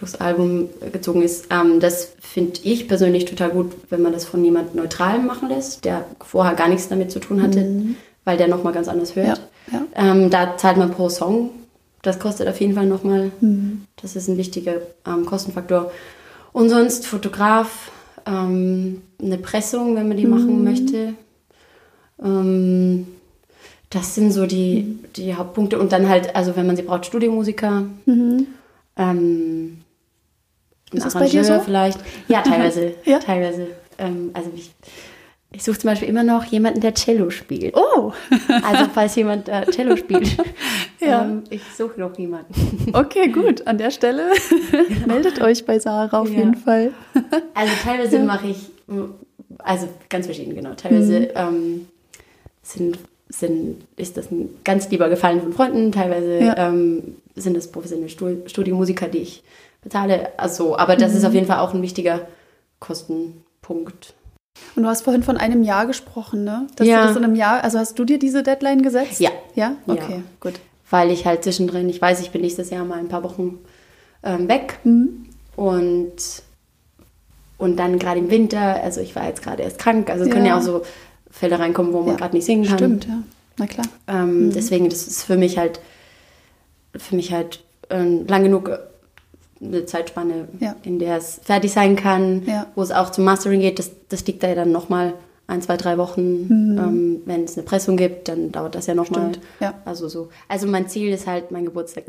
durchs 0.00 0.16
Album 0.16 0.70
gezogen 0.92 1.22
ist. 1.22 1.46
Ähm, 1.50 1.78
das 1.78 2.12
finde 2.20 2.60
ich 2.64 2.88
persönlich 2.88 3.26
total 3.26 3.50
gut, 3.50 3.72
wenn 3.90 4.02
man 4.02 4.12
das 4.12 4.24
von 4.24 4.42
jemand 4.44 4.74
Neutralem 4.74 5.26
machen 5.26 5.48
lässt, 5.48 5.84
der 5.84 6.04
vorher 6.20 6.54
gar 6.54 6.68
nichts 6.68 6.88
damit 6.88 7.12
zu 7.12 7.20
tun 7.20 7.42
hatte, 7.42 7.60
mhm. 7.60 7.96
weil 8.24 8.38
der 8.38 8.48
nochmal 8.48 8.72
ganz 8.72 8.88
anders 8.88 9.14
hört. 9.14 9.40
Ja, 9.70 9.84
ja. 9.94 10.12
Ähm, 10.12 10.30
da 10.30 10.56
zahlt 10.56 10.78
man 10.78 10.90
pro 10.90 11.08
Song. 11.08 11.50
Das 12.02 12.18
kostet 12.18 12.48
auf 12.48 12.58
jeden 12.60 12.74
Fall 12.74 12.86
nochmal. 12.86 13.30
Mhm. 13.40 13.82
Das 14.00 14.16
ist 14.16 14.26
ein 14.28 14.38
wichtiger 14.38 14.76
ähm, 15.06 15.26
Kostenfaktor. 15.26 15.92
Und 16.52 16.70
sonst 16.70 17.06
Fotograf, 17.06 17.92
ähm, 18.26 19.02
eine 19.22 19.36
Pressung, 19.36 19.96
wenn 19.96 20.08
man 20.08 20.16
die 20.16 20.24
mhm. 20.24 20.30
machen 20.30 20.64
möchte. 20.64 21.14
Ähm, 22.22 23.06
das 23.90 24.14
sind 24.14 24.32
so 24.32 24.46
die, 24.46 24.98
die 25.14 25.34
Hauptpunkte. 25.34 25.78
Und 25.78 25.92
dann 25.92 26.08
halt, 26.08 26.34
also 26.34 26.56
wenn 26.56 26.66
man 26.66 26.76
sie 26.76 26.82
braucht, 26.82 27.04
Studiomusiker. 27.04 27.84
Mhm. 28.06 28.46
Ähm, 28.96 29.82
ist 30.92 31.06
das 31.06 31.14
bei 31.14 31.28
dir 31.28 31.44
so? 31.44 31.60
vielleicht. 31.60 31.98
Ja, 32.28 32.42
teilweise. 32.42 32.94
ja? 33.04 33.18
Teilweise. 33.18 33.68
Ähm, 33.98 34.30
also 34.32 34.50
ich, 34.54 34.70
ich 35.52 35.64
suche 35.64 35.78
zum 35.78 35.90
Beispiel 35.90 36.08
immer 36.08 36.24
noch 36.24 36.44
jemanden, 36.44 36.80
der 36.80 36.94
Cello 36.94 37.30
spielt. 37.30 37.76
Oh! 37.76 38.12
also 38.62 38.90
falls 38.92 39.14
jemand 39.16 39.48
äh, 39.48 39.66
Cello 39.70 39.96
spielt. 39.96 40.36
ja. 41.00 41.22
Ähm, 41.24 41.44
ich 41.50 41.62
suche 41.76 42.00
noch 42.00 42.16
jemanden. 42.18 42.54
okay, 42.92 43.28
gut. 43.28 43.66
An 43.66 43.78
der 43.78 43.90
Stelle 43.90 44.30
meldet 45.06 45.40
euch 45.40 45.64
bei 45.64 45.78
Sarah 45.78 46.20
auf 46.20 46.30
ja. 46.30 46.38
jeden 46.38 46.54
Fall. 46.54 46.92
also 47.54 47.72
teilweise 47.82 48.16
ja. 48.18 48.24
mache 48.24 48.48
ich, 48.48 48.70
also 49.58 49.88
ganz 50.08 50.26
verschieden, 50.26 50.54
genau. 50.54 50.74
Teilweise 50.74 51.20
mhm. 51.20 51.28
ähm, 51.34 51.86
sind, 52.62 52.98
sind, 53.28 53.82
ist 53.96 54.16
das 54.16 54.30
ein 54.30 54.50
ganz 54.64 54.90
lieber 54.90 55.08
Gefallen 55.08 55.40
von 55.40 55.52
Freunden, 55.52 55.92
teilweise 55.92 56.54
ähm, 56.56 57.16
sind 57.34 57.56
das 57.56 57.70
professionelle 57.70 58.08
Studiomusiker, 58.08 59.08
die 59.08 59.18
ich 59.18 59.42
bezahle. 59.82 60.38
Also, 60.38 60.76
aber 60.76 60.96
das 60.96 61.12
mhm. 61.12 61.18
ist 61.18 61.24
auf 61.24 61.34
jeden 61.34 61.46
Fall 61.46 61.58
auch 61.58 61.74
ein 61.74 61.82
wichtiger 61.82 62.26
Kostenpunkt. 62.80 64.14
Und 64.76 64.82
du 64.82 64.88
hast 64.88 65.02
vorhin 65.02 65.22
von 65.22 65.36
einem 65.36 65.62
Jahr 65.62 65.86
gesprochen, 65.86 66.44
ne? 66.44 66.66
Dass 66.76 66.86
ja. 66.86 67.00
du 67.00 67.08
das 67.08 67.16
in 67.16 67.24
einem 67.24 67.34
Jahr, 67.34 67.62
also 67.64 67.78
hast 67.78 67.98
du 67.98 68.04
dir 68.04 68.18
diese 68.18 68.42
Deadline 68.42 68.82
gesetzt? 68.82 69.20
Ja. 69.20 69.30
Ja? 69.54 69.76
Okay, 69.86 70.16
ja. 70.16 70.22
gut. 70.40 70.54
Weil 70.90 71.10
ich 71.10 71.24
halt 71.24 71.44
zwischendrin, 71.44 71.88
ich 71.88 72.00
weiß, 72.00 72.20
ich 72.20 72.30
bin 72.30 72.42
nächstes 72.42 72.70
Jahr 72.70 72.84
mal 72.84 72.98
ein 72.98 73.08
paar 73.08 73.22
Wochen 73.22 73.58
ähm, 74.22 74.48
weg. 74.48 74.78
Mhm. 74.84 75.26
Und, 75.56 76.42
und 77.58 77.76
dann 77.76 77.98
gerade 77.98 78.20
im 78.20 78.30
Winter, 78.30 78.82
also 78.82 79.00
ich 79.00 79.14
war 79.14 79.26
jetzt 79.26 79.42
gerade 79.42 79.62
erst 79.62 79.78
krank, 79.78 80.10
also 80.10 80.22
es 80.22 80.28
ja. 80.28 80.34
können 80.34 80.46
ja 80.46 80.58
auch 80.58 80.62
so 80.62 80.82
Fälle 81.30 81.58
reinkommen, 81.58 81.92
wo 81.92 82.00
man 82.00 82.16
gerade 82.16 82.34
nicht 82.34 82.44
singen 82.44 82.66
kann. 82.66 82.78
Stimmt, 82.78 83.06
ja. 83.06 83.22
Na 83.56 83.66
klar. 83.66 83.86
Ähm, 84.08 84.46
mhm. 84.46 84.52
Deswegen, 84.52 84.88
das 84.88 85.06
ist 85.06 85.22
für 85.22 85.36
mich 85.36 85.58
halt, 85.58 85.80
für 86.96 87.14
mich 87.14 87.32
halt 87.32 87.62
äh, 87.88 88.22
lang 88.26 88.42
genug 88.42 88.70
eine 89.62 89.84
Zeitspanne, 89.84 90.48
ja. 90.58 90.74
in 90.82 90.98
der 90.98 91.16
es 91.16 91.40
fertig 91.42 91.72
sein 91.72 91.96
kann, 91.96 92.42
ja. 92.46 92.66
wo 92.74 92.82
es 92.82 92.90
auch 92.90 93.10
zum 93.10 93.24
Mastering 93.24 93.60
geht. 93.60 93.78
Das, 93.78 93.90
das 94.08 94.26
liegt 94.26 94.42
da 94.42 94.48
ja 94.48 94.54
dann 94.54 94.72
nochmal 94.72 95.14
ein, 95.50 95.60
zwei, 95.62 95.76
drei 95.76 95.98
Wochen. 95.98 96.46
Mhm. 96.46 96.78
Ähm, 96.78 97.22
wenn 97.26 97.44
es 97.44 97.56
eine 97.56 97.64
Pressung 97.64 97.96
gibt, 97.96 98.28
dann 98.28 98.52
dauert 98.52 98.74
das 98.74 98.86
ja 98.86 98.94
nochmal. 98.94 99.32
Ja. 99.58 99.74
Also 99.84 100.08
so. 100.08 100.28
Also 100.48 100.66
mein 100.66 100.88
Ziel 100.88 101.12
ist 101.12 101.26
halt 101.26 101.50
mein 101.50 101.64
Geburtstag. 101.64 102.04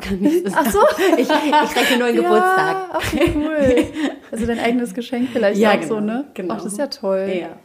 Ach 0.54 0.72
so. 0.72 0.80
ich, 1.18 1.28
ich 1.28 1.76
rechne 1.76 1.98
nur 1.98 2.08
einen 2.08 2.18
ja, 2.22 2.24
Geburtstag. 2.24 3.36
Cool. 3.36 3.86
Also 4.32 4.46
dein 4.46 4.60
eigenes 4.60 4.94
Geschenk 4.94 5.30
vielleicht 5.34 5.60
ja, 5.60 5.72
auch 5.72 5.80
genau, 5.80 5.88
so, 5.88 6.00
ne? 6.00 6.26
Genau. 6.36 6.54
Ach, 6.54 6.64
das 6.64 6.74
ist 6.74 6.80
ja 6.80 6.88
toll. 6.88 7.32
Ja. 7.42 7.58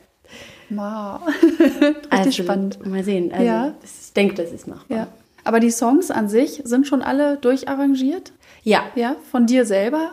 Wow. 0.71 1.21
Richtig 1.61 2.11
also, 2.11 2.31
spannend. 2.33 2.85
Mal 2.87 3.05
sehen. 3.05 3.31
Also, 3.31 3.45
ja. 3.45 3.75
ich 3.85 4.12
denke, 4.14 4.35
das 4.35 4.52
ist 4.52 4.66
machbar. 4.66 4.97
Ja. 4.97 5.07
Aber 5.45 5.61
die 5.61 5.71
Songs 5.71 6.11
an 6.11 6.28
sich 6.28 6.62
sind 6.64 6.88
schon 6.88 7.02
alle 7.02 7.37
durcharrangiert? 7.37 8.33
Ja. 8.66 8.85
Ja, 8.96 9.16
von 9.30 9.46
dir 9.46 9.64
selber? 9.64 10.12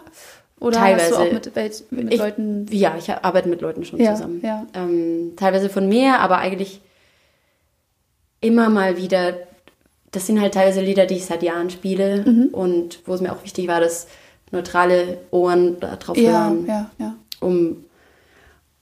Oder 0.60 0.77
teilweise. 0.77 1.05
hast 1.05 1.12
du 1.12 1.15
auch 1.17 1.31
mit, 1.33 1.91
mit 1.91 2.13
ich, 2.13 2.19
Leuten? 2.19 2.67
Ja, 2.69 2.95
ich 2.98 3.10
arbeite 3.12 3.50
mit 3.50 3.62
Leuten 3.62 3.83
schon 3.83 4.00
ja, 4.00 4.13
zusammen. 4.13 4.41
Ja. 4.43 4.65
Ähm, 4.75 5.33
teilweise 5.36 5.69
von 5.69 5.89
mir, 5.89 6.19
aber 6.19 6.38
eigentlich 6.38 6.79
immer 8.39 8.69
mal 8.69 8.95
wieder. 8.95 9.33
Das 10.12 10.27
sind 10.27 10.39
halt 10.39 10.53
teilweise 10.53 10.81
Lieder, 10.81 11.07
die 11.07 11.15
ich 11.15 11.25
seit 11.25 11.41
Jahren 11.41 11.72
spiele 11.72 12.24
mhm. 12.25 12.50
und 12.51 13.00
wo 13.05 13.15
es 13.15 13.22
mir 13.22 13.33
auch 13.33 13.43
wichtig 13.43 13.67
war, 13.67 13.81
dass 13.81 14.07
neutrale 14.51 15.17
Ohren 15.31 15.79
drauf 15.79 16.15
ja, 16.15 16.31
hören, 16.31 16.65
ja, 16.67 16.91
ja. 17.00 17.15
um 17.39 17.83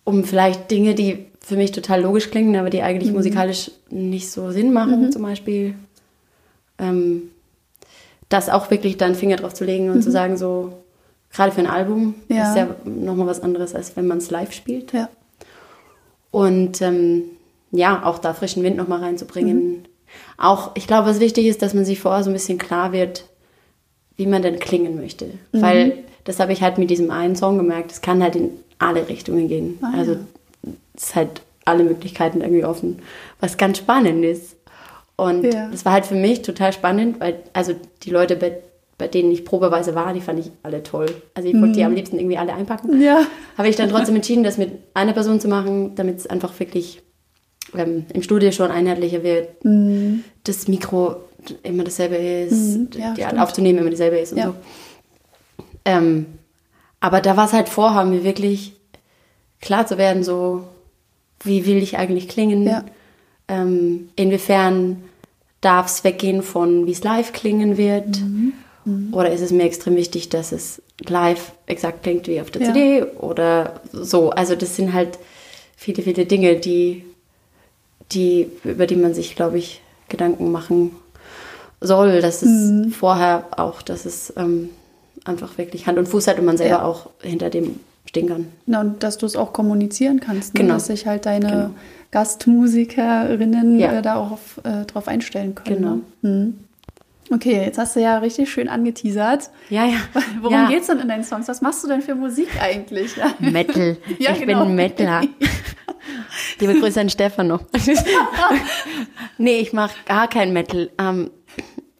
um 0.03 0.23
vielleicht 0.25 0.69
Dinge, 0.71 0.95
die 0.95 1.27
für 1.39 1.55
mich 1.55 1.71
total 1.71 2.01
logisch 2.01 2.29
klingen, 2.29 2.55
aber 2.57 2.69
die 2.69 2.81
eigentlich 2.81 3.11
mhm. 3.11 3.17
musikalisch 3.17 3.71
nicht 3.89 4.29
so 4.29 4.51
Sinn 4.51 4.73
machen, 4.73 5.05
mhm. 5.05 5.11
zum 5.11 5.21
Beispiel 5.21 5.75
ähm, 6.77 7.31
das 8.31 8.49
auch 8.49 8.71
wirklich 8.71 8.97
dann 8.97 9.15
Finger 9.15 9.35
drauf 9.35 9.53
zu 9.53 9.65
legen 9.65 9.89
und 9.89 9.97
mhm. 9.97 10.01
zu 10.01 10.11
sagen, 10.11 10.37
so, 10.37 10.73
gerade 11.31 11.51
für 11.51 11.61
ein 11.61 11.67
Album 11.67 12.15
ja. 12.29 12.49
ist 12.49 12.57
ja 12.57 12.67
nochmal 12.85 13.27
was 13.27 13.41
anderes, 13.41 13.75
als 13.75 13.95
wenn 13.95 14.07
man 14.07 14.19
es 14.19 14.31
live 14.31 14.53
spielt. 14.53 14.93
Ja. 14.93 15.09
Und 16.31 16.81
ähm, 16.81 17.23
ja, 17.71 18.03
auch 18.05 18.19
da 18.19 18.33
frischen 18.33 18.63
Wind 18.63 18.77
nochmal 18.77 19.01
reinzubringen. 19.01 19.57
Mhm. 19.57 19.83
Auch, 20.37 20.71
ich 20.75 20.87
glaube, 20.87 21.09
was 21.09 21.19
wichtig 21.19 21.45
ist, 21.45 21.61
dass 21.61 21.73
man 21.73 21.85
sich 21.85 21.99
vorher 21.99 22.23
so 22.23 22.29
ein 22.29 22.33
bisschen 22.33 22.57
klar 22.57 22.91
wird, 22.93 23.25
wie 24.15 24.27
man 24.27 24.41
denn 24.41 24.59
klingen 24.59 24.95
möchte. 24.95 25.25
Mhm. 25.51 25.61
Weil 25.61 25.97
das 26.23 26.39
habe 26.39 26.53
ich 26.53 26.61
halt 26.61 26.77
mit 26.77 26.89
diesem 26.89 27.11
einen 27.11 27.35
Song 27.35 27.57
gemerkt, 27.57 27.91
es 27.91 28.01
kann 28.01 28.23
halt 28.23 28.35
in 28.35 28.51
alle 28.79 29.07
Richtungen 29.09 29.47
gehen. 29.47 29.77
Ah, 29.81 29.93
also 29.97 30.17
es 30.95 31.03
ist 31.03 31.15
halt 31.15 31.41
alle 31.65 31.83
Möglichkeiten 31.83 32.41
irgendwie 32.41 32.65
offen, 32.65 32.99
was 33.39 33.57
ganz 33.57 33.77
spannend 33.77 34.23
ist. 34.23 34.55
Und 35.21 35.43
ja. 35.43 35.69
das 35.69 35.85
war 35.85 35.91
halt 35.91 36.07
für 36.07 36.15
mich 36.15 36.41
total 36.41 36.73
spannend, 36.73 37.19
weil 37.19 37.43
also 37.53 37.75
die 38.01 38.09
Leute, 38.09 38.35
bei, 38.35 38.57
bei 38.97 39.07
denen 39.07 39.31
ich 39.31 39.45
probeweise 39.45 39.93
war, 39.93 40.13
die 40.13 40.19
fand 40.19 40.39
ich 40.39 40.49
alle 40.63 40.81
toll. 40.81 41.13
Also 41.35 41.47
ich 41.47 41.53
wollte 41.53 41.67
mhm. 41.67 41.73
die 41.73 41.83
am 41.83 41.93
liebsten 41.93 42.17
irgendwie 42.17 42.39
alle 42.39 42.55
einpacken. 42.55 42.99
Ja. 42.99 43.21
Habe 43.55 43.69
ich 43.69 43.75
dann 43.75 43.89
trotzdem 43.89 44.15
entschieden, 44.15 44.43
das 44.43 44.57
mit 44.57 44.71
einer 44.95 45.13
Person 45.13 45.39
zu 45.39 45.47
machen, 45.47 45.93
damit 45.93 46.17
es 46.17 46.25
einfach 46.25 46.59
wirklich 46.59 47.03
ähm, 47.77 48.07
im 48.11 48.23
Studio 48.23 48.51
schon 48.51 48.71
einheitlicher 48.71 49.21
wird. 49.21 49.63
Mhm. 49.63 50.23
Das 50.43 50.67
Mikro 50.67 51.17
immer 51.61 51.83
dasselbe 51.83 52.15
ist, 52.15 52.77
mhm. 52.77 52.89
ja, 52.97 53.13
die 53.13 53.23
Art 53.23 53.37
aufzunehmen 53.37 53.77
immer 53.77 53.91
dieselbe 53.91 54.17
ist 54.17 54.31
und 54.31 54.39
ja. 54.39 54.47
so. 54.47 54.55
Ähm, 55.85 56.25
aber 56.99 57.21
da 57.21 57.37
war 57.37 57.45
es 57.45 57.53
halt 57.53 57.69
vorher, 57.69 58.05
mir 58.05 58.23
wirklich 58.23 58.73
klar 59.59 59.85
zu 59.85 59.99
werden, 59.99 60.23
so, 60.23 60.63
wie 61.43 61.67
will 61.67 61.77
ich 61.77 61.99
eigentlich 61.99 62.27
klingen? 62.27 62.65
Ja. 62.65 62.85
Ähm, 63.47 64.09
inwiefern 64.15 65.03
darf 65.61 65.87
es 65.87 66.03
weggehen 66.03 66.41
von, 66.41 66.87
wie 66.87 66.91
es 66.91 67.03
live 67.03 67.33
klingen 67.33 67.77
wird? 67.77 68.19
Mhm. 68.19 68.53
Mhm. 68.83 69.13
Oder 69.13 69.31
ist 69.31 69.41
es 69.41 69.51
mir 69.51 69.63
extrem 69.63 69.95
wichtig, 69.95 70.29
dass 70.29 70.51
es 70.51 70.81
live 71.07 71.53
exakt 71.67 72.03
klingt 72.03 72.27
wie 72.27 72.41
auf 72.41 72.51
der 72.51 72.61
ja. 72.63 72.67
CD? 72.73 73.03
Oder 73.19 73.81
so. 73.91 74.31
Also 74.31 74.55
das 74.55 74.75
sind 74.75 74.93
halt 74.93 75.19
viele, 75.75 76.01
viele 76.01 76.25
Dinge, 76.25 76.55
die, 76.57 77.05
die, 78.11 78.47
über 78.63 78.87
die 78.87 78.95
man 78.95 79.13
sich, 79.13 79.35
glaube 79.35 79.59
ich, 79.59 79.81
Gedanken 80.09 80.51
machen 80.51 80.95
soll. 81.79 82.21
Dass 82.21 82.41
es 82.41 82.49
mhm. 82.49 82.91
vorher 82.91 83.45
auch, 83.57 83.81
dass 83.83 84.05
es 84.05 84.33
ähm, 84.35 84.69
einfach 85.25 85.57
wirklich 85.57 85.85
Hand 85.85 85.99
und 85.99 86.07
Fuß 86.07 86.27
hat 86.27 86.39
und 86.39 86.45
man 86.45 86.57
selber 86.57 86.77
ja. 86.77 86.83
auch 86.83 87.11
hinter 87.21 87.49
dem 87.51 87.79
stehen 88.05 88.27
kann. 88.27 88.47
Ja, 88.65 88.81
und 88.81 89.03
dass 89.03 89.19
du 89.19 89.25
es 89.25 89.35
auch 89.35 89.53
kommunizieren 89.53 90.19
kannst, 90.19 90.53
ne? 90.53 90.61
genau. 90.61 90.73
dass 90.75 90.87
sich 90.87 91.05
halt 91.05 91.25
deine 91.27 91.47
genau. 91.47 91.69
Gastmusikerinnen 92.11 93.79
ja. 93.79 93.93
äh, 93.93 94.01
darauf 94.01 94.59
äh, 94.63 94.85
drauf 94.85 95.07
einstellen 95.07 95.55
können. 95.55 95.77
Genau. 95.77 95.95
Ne? 96.21 96.29
Hm. 96.29 96.59
Okay, 97.33 97.63
jetzt 97.63 97.77
hast 97.77 97.95
du 97.95 98.01
ja 98.01 98.17
richtig 98.17 98.51
schön 98.51 98.67
angeteasert. 98.67 99.49
Ja, 99.69 99.85
ja. 99.85 99.99
Worum 100.41 100.53
ja. 100.53 100.67
geht's 100.67 100.87
denn 100.87 100.99
in 100.99 101.07
deinen 101.07 101.23
Songs? 101.23 101.47
Was 101.47 101.61
machst 101.61 101.81
du 101.83 101.87
denn 101.87 102.01
für 102.01 102.13
Musik 102.13 102.49
eigentlich? 102.61 103.15
Metal. 103.39 103.97
ja, 104.19 104.31
ich 104.33 104.41
genau. 104.41 104.65
bin 104.65 104.75
Metaler. 104.75 105.21
Liebe 106.59 106.77
Grüße 106.77 106.99
an 106.99 107.09
Stefano. 107.09 107.61
nee, 109.37 109.59
ich 109.59 109.71
mache 109.71 109.95
gar 110.05 110.27
kein 110.27 110.51
Metal. 110.51 110.89
Ähm, 110.97 111.31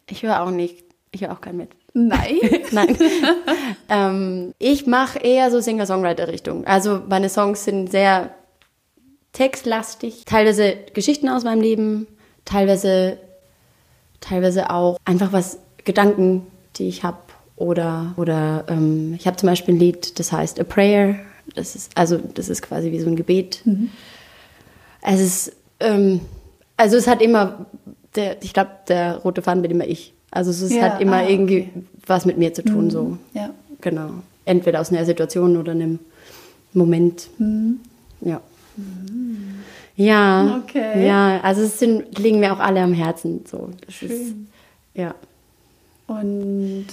ich 0.08 0.22
höre 0.22 0.42
auch 0.42 0.50
nicht. 0.50 0.84
Ich 1.12 1.22
höre 1.22 1.32
auch 1.32 1.40
kein 1.40 1.56
Metal. 1.56 1.78
Nein. 1.94 2.38
Nein. 2.70 2.96
ähm, 3.88 4.54
ich 4.58 4.86
mache 4.86 5.18
eher 5.18 5.50
so 5.50 5.60
Singer-Songwriter-Richtung. 5.60 6.66
Also 6.66 7.02
meine 7.08 7.28
Songs 7.30 7.64
sind 7.64 7.90
sehr 7.90 8.34
textlastig, 9.32 10.24
teilweise 10.26 10.76
Geschichten 10.94 11.28
aus 11.28 11.44
meinem 11.44 11.60
Leben, 11.60 12.06
teilweise, 12.44 13.18
teilweise 14.20 14.70
auch 14.70 14.98
einfach 15.04 15.32
was, 15.32 15.58
Gedanken, 15.84 16.46
die 16.76 16.88
ich 16.88 17.04
habe. 17.04 17.18
Oder, 17.56 18.14
oder 18.16 18.64
ähm, 18.68 19.14
ich 19.18 19.26
habe 19.26 19.36
zum 19.36 19.48
Beispiel 19.48 19.74
ein 19.74 19.78
Lied, 19.78 20.18
das 20.18 20.32
heißt 20.32 20.58
A 20.58 20.64
Prayer. 20.64 21.16
Das 21.54 21.74
ist, 21.74 21.92
also 21.96 22.18
das 22.18 22.48
ist 22.48 22.62
quasi 22.62 22.90
wie 22.92 23.00
so 23.00 23.08
ein 23.08 23.16
Gebet. 23.16 23.62
Mhm. 23.64 23.90
Es 25.02 25.20
ist, 25.20 25.52
ähm, 25.80 26.20
also 26.76 26.96
es 26.96 27.06
hat 27.06 27.20
immer, 27.20 27.66
der, 28.14 28.42
ich 28.42 28.52
glaube, 28.52 28.70
der 28.88 29.16
rote 29.18 29.42
Faden 29.42 29.62
bin 29.62 29.70
immer 29.70 29.86
ich. 29.86 30.12
Also 30.30 30.50
es 30.50 30.62
ist, 30.62 30.72
ja, 30.72 30.82
hat 30.82 31.00
immer 31.00 31.18
ah, 31.18 31.28
irgendwie 31.28 31.68
okay. 31.70 31.84
was 32.06 32.24
mit 32.24 32.38
mir 32.38 32.54
zu 32.54 32.64
tun, 32.64 32.86
mhm. 32.86 32.90
so. 32.90 33.18
Ja. 33.34 33.50
Genau. 33.80 34.10
Entweder 34.44 34.80
aus 34.80 34.90
einer 34.90 35.04
Situation 35.04 35.56
oder 35.56 35.72
einem 35.72 35.98
Moment. 36.72 37.28
Mhm. 37.38 37.80
Ja. 38.20 38.40
Ja, 39.96 40.62
okay. 40.62 41.06
ja, 41.06 41.40
also 41.42 41.62
es 41.62 41.78
sind, 41.78 42.18
liegen 42.18 42.40
mir 42.40 42.52
auch 42.52 42.58
alle 42.58 42.80
am 42.80 42.94
Herzen. 42.94 43.44
So. 43.46 43.70
Das 43.84 43.94
Schön. 43.94 44.10
Ist, 44.10 44.34
ja. 44.94 45.14
Und 46.06 46.86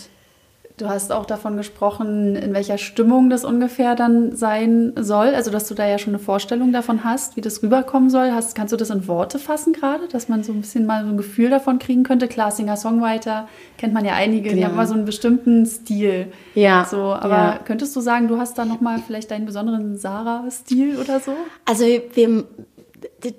Du 0.79 0.87
hast 0.87 1.11
auch 1.11 1.25
davon 1.25 1.57
gesprochen, 1.57 2.37
in 2.37 2.53
welcher 2.53 2.77
Stimmung 2.77 3.29
das 3.29 3.43
ungefähr 3.43 3.95
dann 3.95 4.33
sein 4.35 4.93
soll. 4.97 5.35
Also, 5.35 5.51
dass 5.51 5.67
du 5.67 5.73
da 5.73 5.85
ja 5.85 5.97
schon 5.99 6.13
eine 6.15 6.23
Vorstellung 6.23 6.71
davon 6.71 7.03
hast, 7.03 7.35
wie 7.35 7.41
das 7.41 7.61
rüberkommen 7.61 8.09
soll. 8.09 8.31
Hast, 8.31 8.55
kannst 8.55 8.71
du 8.71 8.77
das 8.77 8.89
in 8.89 9.05
Worte 9.07 9.39
fassen 9.39 9.73
gerade, 9.73 10.07
dass 10.07 10.29
man 10.29 10.41
so 10.41 10.53
ein 10.53 10.61
bisschen 10.61 10.85
mal 10.85 11.03
so 11.03 11.09
ein 11.11 11.17
Gefühl 11.17 11.49
davon 11.49 11.79
kriegen 11.79 12.03
könnte? 12.03 12.29
Klar, 12.29 12.51
Singer-Songwriter 12.51 13.49
kennt 13.77 13.93
man 13.93 14.05
ja 14.05 14.13
einige, 14.13 14.51
die 14.53 14.59
Ja. 14.61 14.67
haben 14.67 14.73
immer 14.75 14.87
so 14.87 14.93
einen 14.93 15.03
bestimmten 15.03 15.65
Stil. 15.65 16.31
Ja, 16.55 16.87
So, 16.89 16.97
aber 17.13 17.29
ja. 17.35 17.59
könntest 17.65 17.93
du 17.97 17.99
sagen, 17.99 18.29
du 18.29 18.37
hast 18.37 18.57
da 18.57 18.63
nochmal 18.63 18.99
vielleicht 19.05 19.31
deinen 19.31 19.45
besonderen 19.45 19.97
Sarah-Stil 19.97 20.97
oder 20.97 21.19
so? 21.19 21.33
Also 21.65 21.83
wir, 21.83 22.45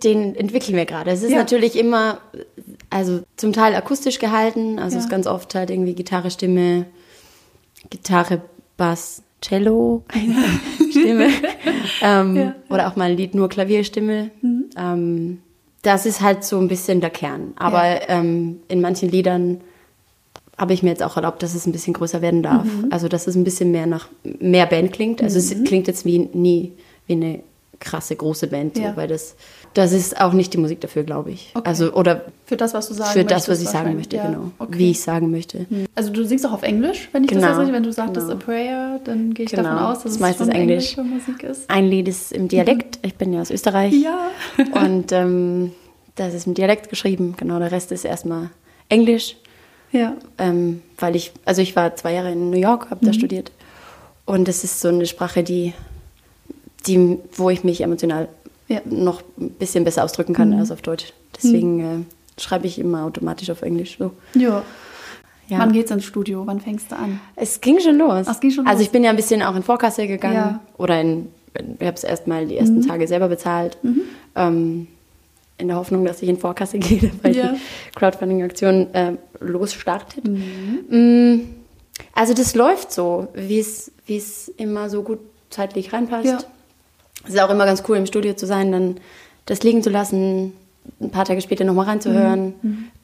den 0.05 0.35
entwickeln 0.37 0.77
wir 0.77 0.85
gerade. 0.85 1.11
Es 1.11 1.23
ist 1.23 1.31
Ja. 1.33 1.39
natürlich 1.39 1.79
immer, 1.79 2.19
also 2.91 3.21
zum 3.39 3.55
Teil 3.55 3.75
akustisch 3.75 4.19
gehalten, 4.19 4.79
also 4.79 4.95
Ja. 4.95 4.99
es 4.99 5.05
ist 5.07 5.11
ganz 5.11 5.27
oft 5.27 5.55
halt 5.55 5.71
irgendwie 5.71 5.95
Gitarre, 5.95 6.31
Stimme, 6.31 6.85
Gitarre, 7.89 8.43
Bass, 8.77 9.23
Cello, 9.41 10.03
Stimme. 10.91 11.29
ähm, 12.03 12.37
Ja. 12.37 12.55
Oder 12.69 12.89
auch 12.89 12.97
mal 12.97 13.11
ein 13.11 13.17
Lied 13.17 13.35
nur 13.35 13.49
Klavierstimme. 13.49 14.31
Ähm, 14.77 15.39
das 15.83 16.05
ist 16.05 16.21
halt 16.21 16.45
so 16.45 16.59
ein 16.59 16.69
bisschen 16.69 17.01
der 17.01 17.11
Kern. 17.11 17.55
Aber 17.57 17.85
Ja. 17.85 18.01
ähm, 18.09 18.61
in 18.69 18.81
manchen 18.81 19.09
Liedern 19.11 19.61
habe 20.59 20.75
ich 20.75 20.83
mir 20.83 20.91
jetzt 20.91 21.03
auch 21.03 21.17
erlaubt, 21.17 21.43
dass 21.43 21.55
es 21.55 21.67
ein 21.67 21.73
bisschen 21.73 21.95
größer 21.95 22.21
werden 22.21 22.43
darf. 22.43 22.67
Also 22.91 23.09
dass 23.09 23.27
es 23.27 23.35
ein 23.35 23.45
bisschen 23.45 23.71
mehr 23.71 23.87
nach 23.87 24.09
mehr 24.23 24.67
Band 24.67 24.93
klingt. 24.93 25.23
Also 25.23 25.39
es 25.39 25.65
klingt 25.65 25.87
jetzt 25.89 26.05
wie 26.05 26.19
nie 26.35 26.73
wie 27.07 27.15
eine 27.15 27.43
krasse 27.79 28.15
große 28.15 28.47
Band, 28.49 28.77
so, 28.77 28.83
Ja. 28.83 28.95
weil 28.95 29.09
das 29.09 29.37
das 29.75 29.93
ist 29.93 30.21
auch 30.21 30.33
nicht 30.33 30.53
die 30.53 30.59
Musik 30.59 30.81
dafür, 30.81 31.05
glaube 31.05 31.31
ich. 31.31 31.53
Okay. 31.55 31.69
Also 31.69 31.93
oder 31.93 32.25
Für 32.45 32.57
das, 32.57 32.75
was 32.75 32.89
du 32.89 32.95
sagen 32.95 33.11
für 33.13 33.25
das, 33.25 33.49
was 33.49 33.61
ich 33.63 33.69
sagen 33.69 33.95
möchte, 33.95 34.17
Ja, 34.17 34.27
genau, 34.27 34.51
okay. 34.59 34.79
wie 34.79 34.91
ich 34.91 35.01
sagen 35.01 35.31
möchte. 35.31 35.67
Also 35.95 36.13
du 36.13 36.25
singst 36.25 36.45
auch 36.47 36.53
auf 36.53 36.63
Englisch, 36.65 37.09
wenn 37.13 37.23
ich 37.25 37.31
das 37.31 37.37
Genau, 37.39 37.49
jetzt 37.51 37.59
richtig, 37.59 37.75
wenn 37.75 37.83
du 37.85 37.93
sagtest 37.93 38.27
genau. 38.29 38.41
a 38.41 38.45
prayer, 38.45 39.01
dann 39.05 39.33
gehe 39.33 39.47
ich 39.47 39.51
Genau, 39.53 39.63
davon 39.63 39.79
aus, 39.85 39.95
dass 39.99 40.03
das 40.05 40.13
es 40.15 40.21
meiste 40.21 40.45
schon 40.45 40.49
ist 40.53 40.59
Englisch. 40.59 40.99
englische 40.99 41.15
Musik 41.15 41.43
ist. 41.45 41.71
Ein 41.71 41.87
Lied 41.89 42.09
ist 42.09 42.33
im 42.33 42.49
Dialekt. 42.49 42.99
Ich 43.03 43.15
bin 43.15 43.33
ja 43.33 43.41
aus 43.43 43.51
Österreich. 43.51 43.93
Ja. 43.95 44.19
Und 44.75 45.13
ähm, 45.13 45.73
das 46.17 46.35
ist 46.35 46.47
im 46.49 46.55
Dialekt 46.55 46.89
geschrieben. 46.91 47.35
Genau, 47.37 47.59
der 47.61 47.71
Rest 47.71 47.93
ist 47.93 48.05
erstmal 48.05 48.51
Englisch. 48.89 49.37
Ja. 49.93 50.15
Ähm, 50.39 50.83
weil 50.99 51.15
ich, 51.17 51.33
also 51.45 51.63
ich 51.63 51.77
war 51.77 51.95
zwei 51.95 52.13
Jahre 52.15 52.33
in 52.33 52.51
New 52.51 52.59
York, 52.59 52.91
habe 52.91 53.05
da 53.07 53.13
studiert. 53.13 53.53
Und 54.27 54.49
das 54.49 54.65
ist 54.65 54.81
so 54.81 54.89
eine 54.89 55.07
Sprache, 55.07 55.43
die, 55.45 55.75
die, 56.87 57.19
wo 57.35 57.51
ich 57.51 57.65
mich 57.65 57.81
emotional 57.83 58.29
Ja. 58.71 58.81
noch 58.85 59.23
ein 59.39 59.51
bisschen 59.51 59.85
besser 59.85 60.05
ausdrücken 60.05 60.33
kann 60.33 60.53
als 60.55 60.71
auf 60.71 60.81
Deutsch. 60.81 61.13
Deswegen 61.37 61.81
äh, 61.81 62.41
schreibe 62.41 62.67
ich 62.67 62.79
immer 62.79 63.05
automatisch 63.05 63.51
auf 63.51 63.63
Englisch. 63.63 63.97
So. 63.99 64.13
Ja. 64.35 64.63
Ja. 65.49 65.59
Wann 65.59 65.73
geht's 65.73 65.91
ins 65.91 66.05
Studio? 66.05 66.47
Wann 66.47 66.61
fängst 66.61 66.93
du 66.93 66.97
an? 66.97 67.19
Es 67.35 67.61
ging 67.61 67.81
schon 67.81 67.99
los. 67.99 68.27
Ach, 68.29 68.39
ging 68.39 68.53
schon 68.53 68.67
also 68.67 68.79
los. 68.79 68.87
ich 68.87 68.93
bin 68.93 69.03
ja 69.03 69.11
ein 69.11 69.17
bisschen 69.17 69.43
auch 69.43 69.57
in 69.57 69.65
Vorkasse 69.65 70.07
gegangen. 70.07 70.37
Ja. 70.37 70.61
Oder 70.79 71.01
in, 71.01 71.27
ich 71.81 71.87
habe 71.87 71.97
es 71.97 72.05
erstmal 72.05 72.47
die 72.47 72.57
ersten 72.57 72.87
Tage 72.87 73.09
selber 73.09 73.27
bezahlt. 73.29 73.77
Ähm, 74.37 74.87
in 75.59 75.67
der 75.69 75.77
Hoffnung, 75.77 76.05
dass 76.05 76.23
ich 76.23 76.29
in 76.29 76.39
Vorkasse 76.39 76.79
gehe, 76.79 77.11
weil 77.23 77.37
Ja. 77.37 77.53
die 77.53 77.59
Crowdfunding-Aktion 77.99 78.95
äh, 78.95 79.13
losstartet. 79.41 80.23
Mm, 80.25 81.41
Also 82.15 82.33
das 82.35 82.55
läuft 82.55 82.93
so, 82.93 83.27
wie 83.35 83.59
es 83.59 83.91
wie 84.07 84.17
es 84.17 84.49
immer 84.57 84.89
so 84.89 85.03
gut 85.03 85.19
zeitlich 85.51 85.93
reinpasst. 85.93 86.47
Es 87.25 87.35
ist 87.35 87.41
auch 87.41 87.51
immer 87.51 87.67
ganz 87.67 87.83
cool, 87.89 87.97
im 87.97 88.07
Studio 88.07 88.35
zu 88.35 88.47
sein, 88.47 88.73
dann 88.73 88.97
das 89.47 89.63
liegen 89.63 89.83
zu 89.83 89.91
lassen, 89.91 90.53
ein 91.01 91.11
paar 91.11 91.25
Tage 91.27 91.41
später 91.43 91.65
nochmal 91.65 91.87
reinzuhören, 91.87 92.55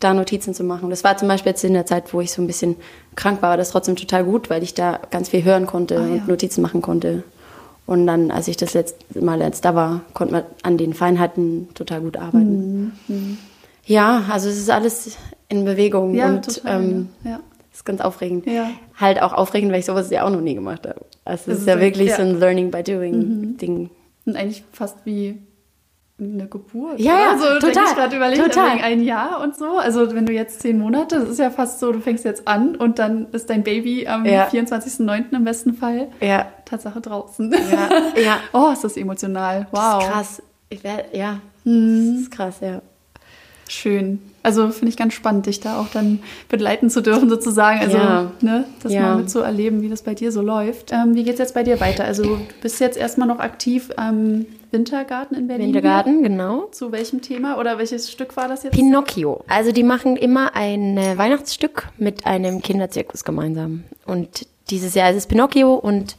da 0.01 0.15
Notizen 0.15 0.55
zu 0.55 0.65
machen. 0.65 0.89
Das 0.91 1.05
war 1.05 1.17
zum 1.19 1.29
Beispiel 1.29 1.51
jetzt 1.51 1.63
in 1.65 1.75
der 1.75 1.87
Zeit, 1.87 2.13
wo 2.15 2.21
ich 2.21 2.33
so 2.33 2.41
ein 2.43 2.47
bisschen 2.47 2.77
krank 3.15 3.43
war, 3.43 3.51
war 3.51 3.57
das 3.57 3.71
trotzdem 3.71 3.97
total 3.97 4.25
gut, 4.25 4.49
weil 4.51 4.63
ich 4.63 4.75
da 4.75 4.99
ganz 5.11 5.29
viel 5.29 5.45
hören 5.45 5.67
konnte 5.67 5.97
Ah, 5.99 6.07
ja. 6.07 6.13
und 6.15 6.29
Notizen 6.29 6.63
machen 6.63 6.81
konnte. 6.83 7.23
Und 7.85 8.07
dann, 8.07 8.31
als 8.33 8.49
ich 8.49 8.57
das 8.57 8.75
letzte 8.75 9.21
Mal 9.23 9.41
jetzt 9.41 9.65
da 9.65 9.75
war, 9.75 10.01
konnte 10.15 10.33
man 10.33 10.43
an 10.63 10.77
den 10.79 10.93
Feinheiten 10.95 11.69
total 11.75 12.01
gut 12.01 12.17
arbeiten. 12.17 12.93
Ja, 13.85 14.25
also 14.31 14.49
es 14.49 14.57
ist 14.57 14.71
alles 14.71 15.17
in 15.49 15.65
Bewegung 15.65 16.15
Ja, 16.15 16.27
und 16.29 16.45
total. 16.45 16.81
ähm, 16.83 17.09
ja. 17.23 17.39
ist 17.73 17.85
ganz 17.85 18.01
aufregend. 18.01 18.47
Ja. 18.47 18.71
Halt 18.99 19.23
auch 19.23 19.33
aufregend, 19.33 19.71
weil 19.71 19.79
ich 19.81 19.87
sowas 19.87 20.11
ja 20.11 20.25
auch 20.25 20.31
noch 20.31 20.41
nie 20.41 20.55
gemacht 20.55 20.85
habe. 20.87 21.01
Also 21.25 21.51
es 21.53 21.59
ist 21.59 21.61
ist 21.63 21.69
ja 21.69 21.79
wirklich. 21.79 22.11
Mhm. 22.11 22.15
so 22.17 22.23
ein 22.23 22.41
Learning 22.41 22.71
by 22.73 22.83
Doing 22.83 23.57
Ding. 23.59 23.91
Und 24.27 24.37
eigentlich 24.37 24.65
fast 24.73 24.99
wie 25.05 25.41
eine 26.19 26.47
Geburt. 26.49 26.99
Ja, 26.99 27.35
oder? 27.37 27.55
ja, 27.55 27.59
total, 27.61 27.85
ich 27.85 27.95
gerade 27.95 28.17
überlegt, 28.17 28.43
total. 28.43 28.79
ein 28.83 29.03
Jahr 29.03 29.41
und 29.43 29.55
so. 29.57 29.77
Also 29.79 30.15
wenn 30.15 30.25
du 30.27 30.33
jetzt 30.33 30.61
zehn 30.61 30.79
Monate, 30.79 31.21
das 31.21 31.29
ist 31.29 31.39
ja 31.39 31.51
fast 31.51 31.79
so, 31.79 31.93
du 31.93 32.01
fängst 32.01 32.25
jetzt 32.25 32.49
an 32.49 32.75
und 32.75 32.99
dann 32.99 33.27
ist 33.33 33.51
dein 33.51 33.63
Baby 33.63 34.07
am 34.09 34.25
Ja. 34.25 34.49
24.09. 34.49 35.33
im 35.37 35.45
besten 35.45 35.75
Fall 35.75 36.09
Ja, 36.21 36.47
Tatsache 36.65 37.01
draußen. 37.03 37.53
ja, 37.53 38.21
ja. 38.21 38.39
Oh, 38.53 38.71
ist 38.73 38.83
das 38.83 38.97
emotional. 38.97 39.67
Wow. 39.73 39.99
Das 39.99 40.03
ist 40.05 40.11
krass. 40.11 40.43
Ich 40.71 40.83
wär, 40.85 41.05
ja, 41.17 41.41
Mhm. 41.65 42.13
das 42.15 42.23
ist 42.23 42.31
krass, 42.31 42.57
ja. 42.63 42.81
Schön. 43.69 44.23
Also 44.47 44.69
finde 44.71 44.89
ich 44.89 44.97
ganz 44.97 45.13
spannend, 45.15 45.47
dich 45.47 45.61
da 45.61 45.81
auch 45.81 45.89
dann 45.93 46.21
begleiten 46.49 46.89
zu 46.89 47.01
dürfen, 47.03 47.29
sozusagen. 47.29 47.81
Also, 47.81 47.97
Ja. 47.97 48.33
ne, 48.41 48.65
das 48.83 48.93
Ja. 48.93 49.03
mal 49.03 49.17
mitzuerleben, 49.17 49.83
wie 49.83 49.89
das 49.89 50.03
bei 50.03 50.15
dir 50.15 50.31
so 50.33 50.41
läuft. 50.41 50.93
Ähm, 50.93 51.15
wie 51.15 51.25
geht's 51.25 51.39
jetzt 51.39 51.55
bei 51.55 51.63
dir 51.65 51.81
weiter? 51.81 52.05
Also, 52.05 52.23
du 52.23 52.39
bist 52.63 52.79
jetzt 52.81 52.97
erstmal 52.97 53.27
noch 53.29 53.41
aktiv 53.41 53.91
am 53.97 54.47
Wintergarten 54.71 55.37
in 55.37 55.47
Berlin. 55.49 55.67
Wintergarten, 55.69 56.23
genau. 56.23 56.69
Zu 56.73 56.93
welchem 56.93 57.23
Thema 57.23 57.59
oder 57.59 57.79
welches 57.79 58.11
Stück 58.11 58.37
war 58.37 58.47
das 58.49 58.63
jetzt? 58.63 58.75
Pinocchio. 58.75 59.43
Also 59.49 59.73
die 59.73 59.83
machen 59.85 60.17
immer 60.17 60.55
ein 60.55 60.97
äh, 60.99 61.17
Weihnachtsstück 61.19 61.89
mit 61.99 62.27
einem 62.27 62.63
Kinderzirkus 62.63 63.25
gemeinsam. 63.25 63.85
Und 64.07 64.47
dieses 64.71 64.95
Jahr 64.95 65.11
ist 65.11 65.17
es 65.17 65.27
Pinocchio 65.27 65.75
und 65.75 66.17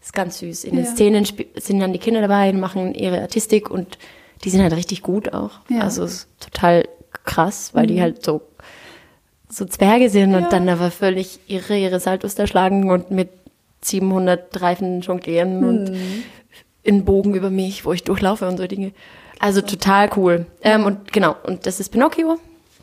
ist 0.00 0.12
ganz 0.12 0.38
süß. 0.38 0.64
In 0.64 0.76
den 0.76 0.84
Ja. 0.84 0.90
Szenen 0.90 1.24
sp- 1.26 1.50
sind 1.56 1.80
dann 1.80 1.92
die 1.92 1.98
Kinder 1.98 2.20
dabei 2.20 2.50
und 2.50 2.60
machen 2.60 2.94
ihre 2.94 3.20
Artistik 3.20 3.70
und 3.70 3.98
die 4.44 4.50
sind 4.50 4.62
halt 4.62 4.74
richtig 4.74 5.02
gut 5.02 5.32
auch. 5.34 5.50
Ja. 5.68 5.80
Also 5.80 6.04
es 6.04 6.12
ist 6.14 6.28
total 6.40 6.84
krass, 7.28 7.70
weil 7.74 7.86
die 7.86 8.00
halt 8.00 8.24
so, 8.24 8.40
so 9.48 9.64
Zwerge 9.64 10.08
sind 10.10 10.32
Ja. 10.32 10.38
und 10.38 10.52
dann 10.52 10.68
aber 10.68 10.90
völlig 10.90 11.38
ihre, 11.46 11.76
ihre 11.78 12.00
Saltos 12.00 12.34
da 12.34 12.46
schlagen 12.46 12.90
und 12.90 13.10
mit 13.10 13.28
700 13.82 14.60
Reifen 14.60 15.00
jonglieren 15.02 15.64
und 15.64 15.92
in 16.82 17.04
Bogen 17.04 17.34
über 17.34 17.50
mich, 17.50 17.84
wo 17.84 17.92
ich 17.92 18.02
durchlaufe 18.02 18.48
und 18.48 18.56
so 18.56 18.66
Dinge. 18.66 18.92
Also 19.40 19.60
total 19.60 20.10
cool. 20.16 20.46
Ähm, 20.62 20.84
und 20.84 21.12
genau, 21.12 21.36
und 21.46 21.64
das 21.66 21.78
ist 21.80 21.90
Pinocchio. 21.90 22.38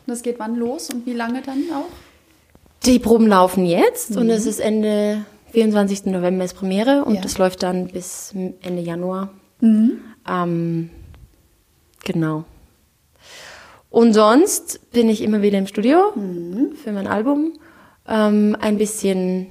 Das 0.06 0.22
geht 0.22 0.38
wann 0.38 0.56
los 0.56 0.88
und 0.90 1.04
wie 1.04 1.12
lange 1.12 1.42
dann 1.42 1.64
auch? 1.74 1.90
Die 2.86 2.98
Proben 2.98 3.26
laufen 3.26 3.66
jetzt 3.66 4.16
und 4.16 4.30
es 4.30 4.46
ist 4.46 4.60
Ende 4.60 5.24
24. 5.52 6.06
November 6.06 6.44
ist 6.44 6.54
Premiere 6.54 7.04
und 7.04 7.16
Ja. 7.16 7.20
das 7.20 7.36
läuft 7.38 7.62
dann 7.62 7.88
bis 7.88 8.32
Ende 8.62 8.82
Januar. 8.82 9.30
Ähm, 9.62 10.90
genau. 12.04 12.44
Und 13.96 14.12
sonst 14.12 14.90
bin 14.92 15.08
ich 15.08 15.22
immer 15.22 15.40
wieder 15.40 15.56
im 15.56 15.66
Studio 15.66 16.12
für 16.84 16.92
mein 16.92 17.06
Album. 17.06 17.54
Ähm, 18.06 18.54
ein 18.60 18.76
bisschen 18.76 19.46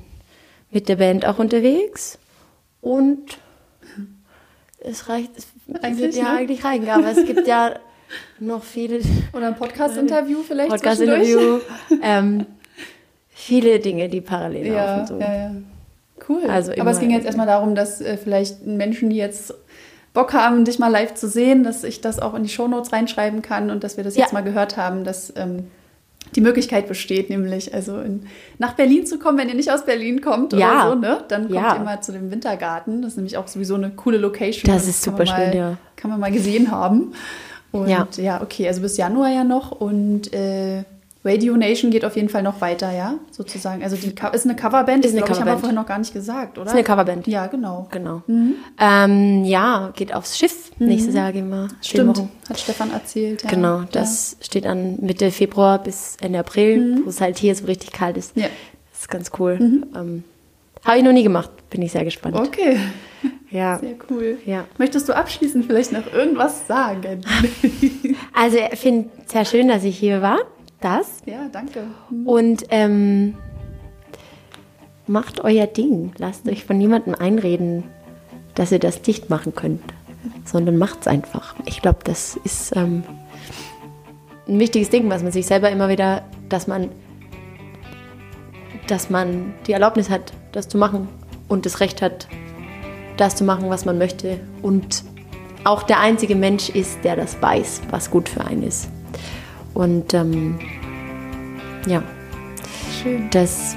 mit 0.69 0.87
der 0.87 0.97
Band 0.97 1.25
auch 1.25 1.39
unterwegs. 1.39 2.19
Und 2.79 3.39
es 4.81 5.09
reicht, 5.09 5.31
es 5.35 5.47
Eigentlich, 5.81 5.99
wird 5.99 6.15
ja 6.17 6.33
ne? 6.33 6.37
eigentlich 6.37 6.63
reichen, 6.63 6.87
aber 6.87 7.07
es 7.07 7.25
gibt 7.25 7.47
ja 7.47 7.73
noch 8.39 8.63
viele 8.63 8.99
Oder 9.33 9.47
ein 9.47 9.55
Podcast-Interview 9.55 10.43
vielleicht 10.47 10.69
Podcast-Interview. 10.69 11.57
ähm, 12.03 12.45
viele 13.29 13.79
Dinge, 13.79 14.09
die 14.09 14.21
parallel 14.21 14.67
Ja, 14.67 14.97
laufen. 14.97 15.07
So. 15.07 15.19
ja, 15.19 15.33
ja. 15.35 15.51
Cool. 16.29 16.43
Also 16.47 16.71
Aber 16.79 16.91
es 16.91 16.99
ging 16.99 17.09
jetzt 17.09 17.25
erstmal 17.25 17.47
darum, 17.47 17.73
dass 17.73 17.99
äh, 17.99 18.15
vielleicht 18.15 18.63
Menschen, 18.63 19.09
die 19.09 19.15
jetzt 19.15 19.55
Bock 20.15 20.33
haben, 20.33 20.65
dich 20.65 20.79
mal 20.79 20.87
live 20.87 21.13
zu 21.13 21.27
sehen, 21.29 21.63
dass 21.63 21.83
ich 21.83 22.01
das 22.01 22.17
auch 22.19 22.33
in 22.33 22.41
die 22.41 22.49
Shownotes 22.49 22.91
reinschreiben 22.91 23.43
kann 23.43 23.69
und 23.69 23.83
dass 23.83 23.97
wir 23.97 24.03
das 24.03 24.15
Ja. 24.15 24.23
jetzt 24.23 24.33
mal 24.33 24.41
gehört 24.43 24.75
haben, 24.77 25.03
dass 25.03 25.31
ähm, 25.35 25.67
die 26.35 26.41
Möglichkeit 26.41 26.87
besteht, 26.87 27.29
nämlich 27.29 27.71
also 27.73 27.99
in, 28.01 28.25
nach 28.57 28.73
Berlin 28.73 29.05
zu 29.05 29.19
kommen, 29.19 29.37
wenn 29.37 29.47
ihr 29.47 29.53
nicht 29.55 29.71
aus 29.71 29.85
Berlin 29.85 30.21
kommt 30.21 30.53
Ja. 30.53 30.87
oder 30.87 30.89
so, 30.89 30.95
ne? 30.99 31.23
Dann 31.27 31.43
kommt 31.43 31.53
Ja. 31.55 31.75
ihr 31.75 31.83
mal 31.83 32.01
zu 32.01 32.11
dem 32.11 32.31
Wintergarten. 32.31 33.03
Das 33.03 33.11
ist 33.11 33.17
nämlich 33.17 33.37
auch 33.37 33.47
sowieso 33.47 33.75
eine 33.75 33.91
coole 33.91 34.17
Location. 34.17 34.73
Das 34.73 34.83
Und 34.85 34.89
ist 34.89 35.05
kann 35.05 35.13
super 35.17 35.31
mal, 35.31 35.45
schön, 35.51 35.57
ja. 35.57 35.77
Kann 35.95 36.09
man 36.09 36.19
mal 36.19 36.31
gesehen 36.31 36.71
haben. 36.71 37.13
Und 37.71 37.89
ja, 37.89 38.07
Ja. 38.17 38.41
okay, 38.41 38.67
also 38.67 38.81
bis 38.81 38.97
Januar 38.97 39.29
ja 39.29 39.43
noch 39.43 39.71
und 39.71 40.33
äh, 40.33 40.83
Radio 41.25 41.57
Nation 41.57 41.89
geht 41.91 42.05
auf 42.05 42.15
jeden 42.15 42.29
Fall 42.29 42.43
noch 42.43 42.61
weiter, 42.61 42.91
ja, 42.93 43.15
sozusagen. 43.31 43.83
Also 43.83 43.95
die 43.95 44.13
Co- 44.13 44.29
ist 44.29 44.45
eine 44.45 44.55
Coverband, 44.55 45.03
Ist 45.03 45.11
eine 45.13 45.21
glaub 45.21 45.31
ich, 45.31 45.35
haben 45.41 45.45
wir 45.47 45.53
Coverband. 45.53 45.59
vorhin 45.61 45.75
noch 45.75 45.85
gar 45.87 45.97
nicht 45.99 46.13
gesagt, 46.13 46.57
oder? 46.59 46.67
Ist 46.67 46.73
eine 46.73 46.83
Coverband. 46.83 47.25
Ja, 47.27 47.47
genau. 47.47 47.87
Genau. 47.91 48.21
Ähm, 48.79 49.43
ja, 49.43 49.91
geht 49.95 50.13
aufs 50.13 50.37
Schiff. 50.37 50.71
Nächstes 50.77 51.15
Jahr 51.15 51.31
gehen 51.31 51.49
wir. 51.49 51.67
Stimmt, 51.81 52.17
Wochen. 52.17 52.31
hat 52.47 52.59
Stefan 52.59 52.91
erzählt. 52.91 53.43
Ja. 53.43 53.49
Genau, 53.49 53.81
das 53.91 54.37
steht 54.41 54.65
an 54.67 54.97
Mitte 55.01 55.31
Februar 55.31 55.81
bis 55.81 56.17
Ende 56.21 56.39
April, 56.39 57.01
wo 57.03 57.09
es 57.09 57.19
halt 57.21 57.37
hier 57.39 57.55
so 57.55 57.65
richtig 57.65 57.91
kalt 57.91 58.17
ist. 58.17 58.35
Ja. 58.37 58.47
Das 58.91 59.01
ist 59.01 59.09
ganz 59.09 59.31
cool. 59.39 59.57
Ähm, 59.95 60.23
Habe 60.83 60.97
ich 60.97 61.03
noch 61.03 61.11
nie 61.13 61.23
gemacht. 61.23 61.49
Bin 61.71 61.81
ich 61.81 61.91
sehr 61.91 62.03
gespannt. 62.03 62.35
Ja. 62.35 62.43
Okay, 62.43 62.77
Ja. 63.49 63.79
sehr 63.79 63.95
cool. 64.09 64.37
Ja. 64.45 64.65
Möchtest 64.77 65.07
du 65.09 65.13
abschließend 65.15 65.65
vielleicht 65.65 65.91
noch 65.91 66.11
irgendwas 66.13 66.67
sagen? 66.67 67.21
Also 68.37 68.57
ich 68.57 68.79
finde 68.79 69.09
es 69.25 69.31
sehr 69.31 69.45
schön, 69.45 69.69
dass 69.69 69.83
ich 69.85 69.97
hier 69.97 70.21
war. 70.21 70.39
Das. 70.85 71.23
ja, 71.25 71.49
danke. 71.51 71.87
Und 72.25 72.65
ähm, 72.69 73.33
macht 75.07 75.43
euer 75.43 75.65
Ding. 75.65 76.11
Lasst 76.19 76.47
euch 76.47 76.63
von 76.63 76.77
niemandem 76.77 77.15
einreden, 77.15 77.85
dass 78.53 78.71
ihr 78.71 78.77
das 78.77 79.01
dicht 79.01 79.31
machen 79.31 79.55
könnt, 79.55 79.81
sondern 80.45 80.77
macht 80.77 81.01
es 81.01 81.07
einfach. 81.07 81.55
Ich 81.65 81.81
glaube, 81.81 82.01
das 82.03 82.35
ist 82.43 82.75
ähm, 82.75 83.01
ein 84.47 84.59
wichtiges 84.59 84.91
Ding, 84.91 85.09
was 85.09 85.23
man 85.23 85.31
sich 85.31 85.47
selber 85.47 85.71
immer 85.71 85.89
wieder, 85.89 86.21
dass 86.49 86.67
man, 86.67 86.89
dass 88.85 89.09
man 89.09 89.55
die 89.65 89.71
Erlaubnis 89.71 90.11
hat, 90.11 90.33
das 90.51 90.67
zu 90.67 90.77
machen 90.77 91.07
und 91.47 91.65
das 91.65 91.79
Recht 91.79 92.03
hat, 92.03 92.27
das 93.17 93.35
zu 93.35 93.43
machen, 93.43 93.71
was 93.71 93.85
man 93.85 93.97
möchte 93.97 94.39
und 94.61 95.03
auch 95.63 95.81
der 95.81 95.99
einzige 95.99 96.35
Mensch 96.35 96.69
ist, 96.69 97.03
der 97.03 97.15
das 97.15 97.41
weiß, 97.41 97.81
was 97.89 98.11
gut 98.11 98.29
für 98.29 98.45
einen 98.45 98.61
ist. 98.61 98.87
Und 99.75 100.13
ähm, 100.15 100.57
ja, 101.85 102.01
Schön. 103.03 103.27
Das, 103.31 103.75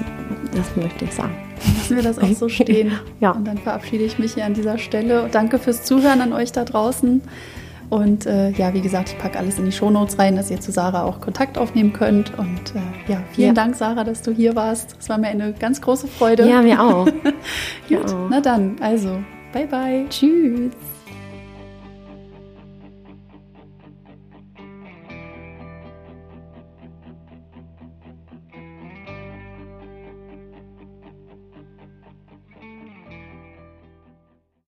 das 0.55 0.75
möchte 0.75 1.05
ich 1.05 1.13
sagen. 1.13 1.35
Lassen 1.77 1.95
wir 1.95 2.01
das 2.03 2.17
auch 2.17 2.31
so 2.33 2.49
stehen. 2.49 2.93
ja. 3.19 3.31
Und 3.31 3.45
dann 3.45 3.57
verabschiede 3.59 4.03
ich 4.05 4.17
mich 4.17 4.33
hier 4.33 4.45
an 4.45 4.53
dieser 4.55 4.77
Stelle. 4.79 5.29
Danke 5.31 5.59
fürs 5.59 5.83
Zuhören 5.83 6.21
an 6.21 6.33
euch 6.33 6.51
da 6.51 6.63
draußen. 6.65 7.21
Und 7.89 8.25
äh, 8.27 8.51
ja, 8.51 8.73
wie 8.73 8.81
gesagt, 8.81 9.09
ich 9.09 9.17
packe 9.17 9.37
alles 9.39 9.57
in 9.59 9.65
die 9.65 9.71
Shownotes 9.71 10.17
rein, 10.19 10.35
dass 10.35 10.49
ihr 10.51 10.59
zu 10.59 10.71
Sarah 10.71 11.03
auch 11.03 11.21
Kontakt 11.21 11.57
aufnehmen 11.57 11.91
könnt. 11.91 12.37
Und 12.37 12.75
äh, 12.75 13.11
ja, 13.11 13.21
vielen 13.33 13.47
Ja. 13.49 13.53
Dank, 13.53 13.75
Sarah, 13.75 14.03
dass 14.03 14.21
du 14.21 14.31
hier 14.31 14.55
warst. 14.55 14.95
Es 14.99 15.09
war 15.09 15.17
mir 15.17 15.27
eine 15.27 15.53
ganz 15.53 15.81
große 15.81 16.07
Freude. 16.07 16.47
Ja, 16.47 16.61
mir 16.61 16.81
auch. 16.81 17.05
Gut, 17.89 18.09
Ja. 18.09 18.27
na 18.29 18.41
dann, 18.41 18.75
also, 18.79 19.19
bye 19.53 19.67
bye. 19.67 20.05
Tschüss. 20.09 20.71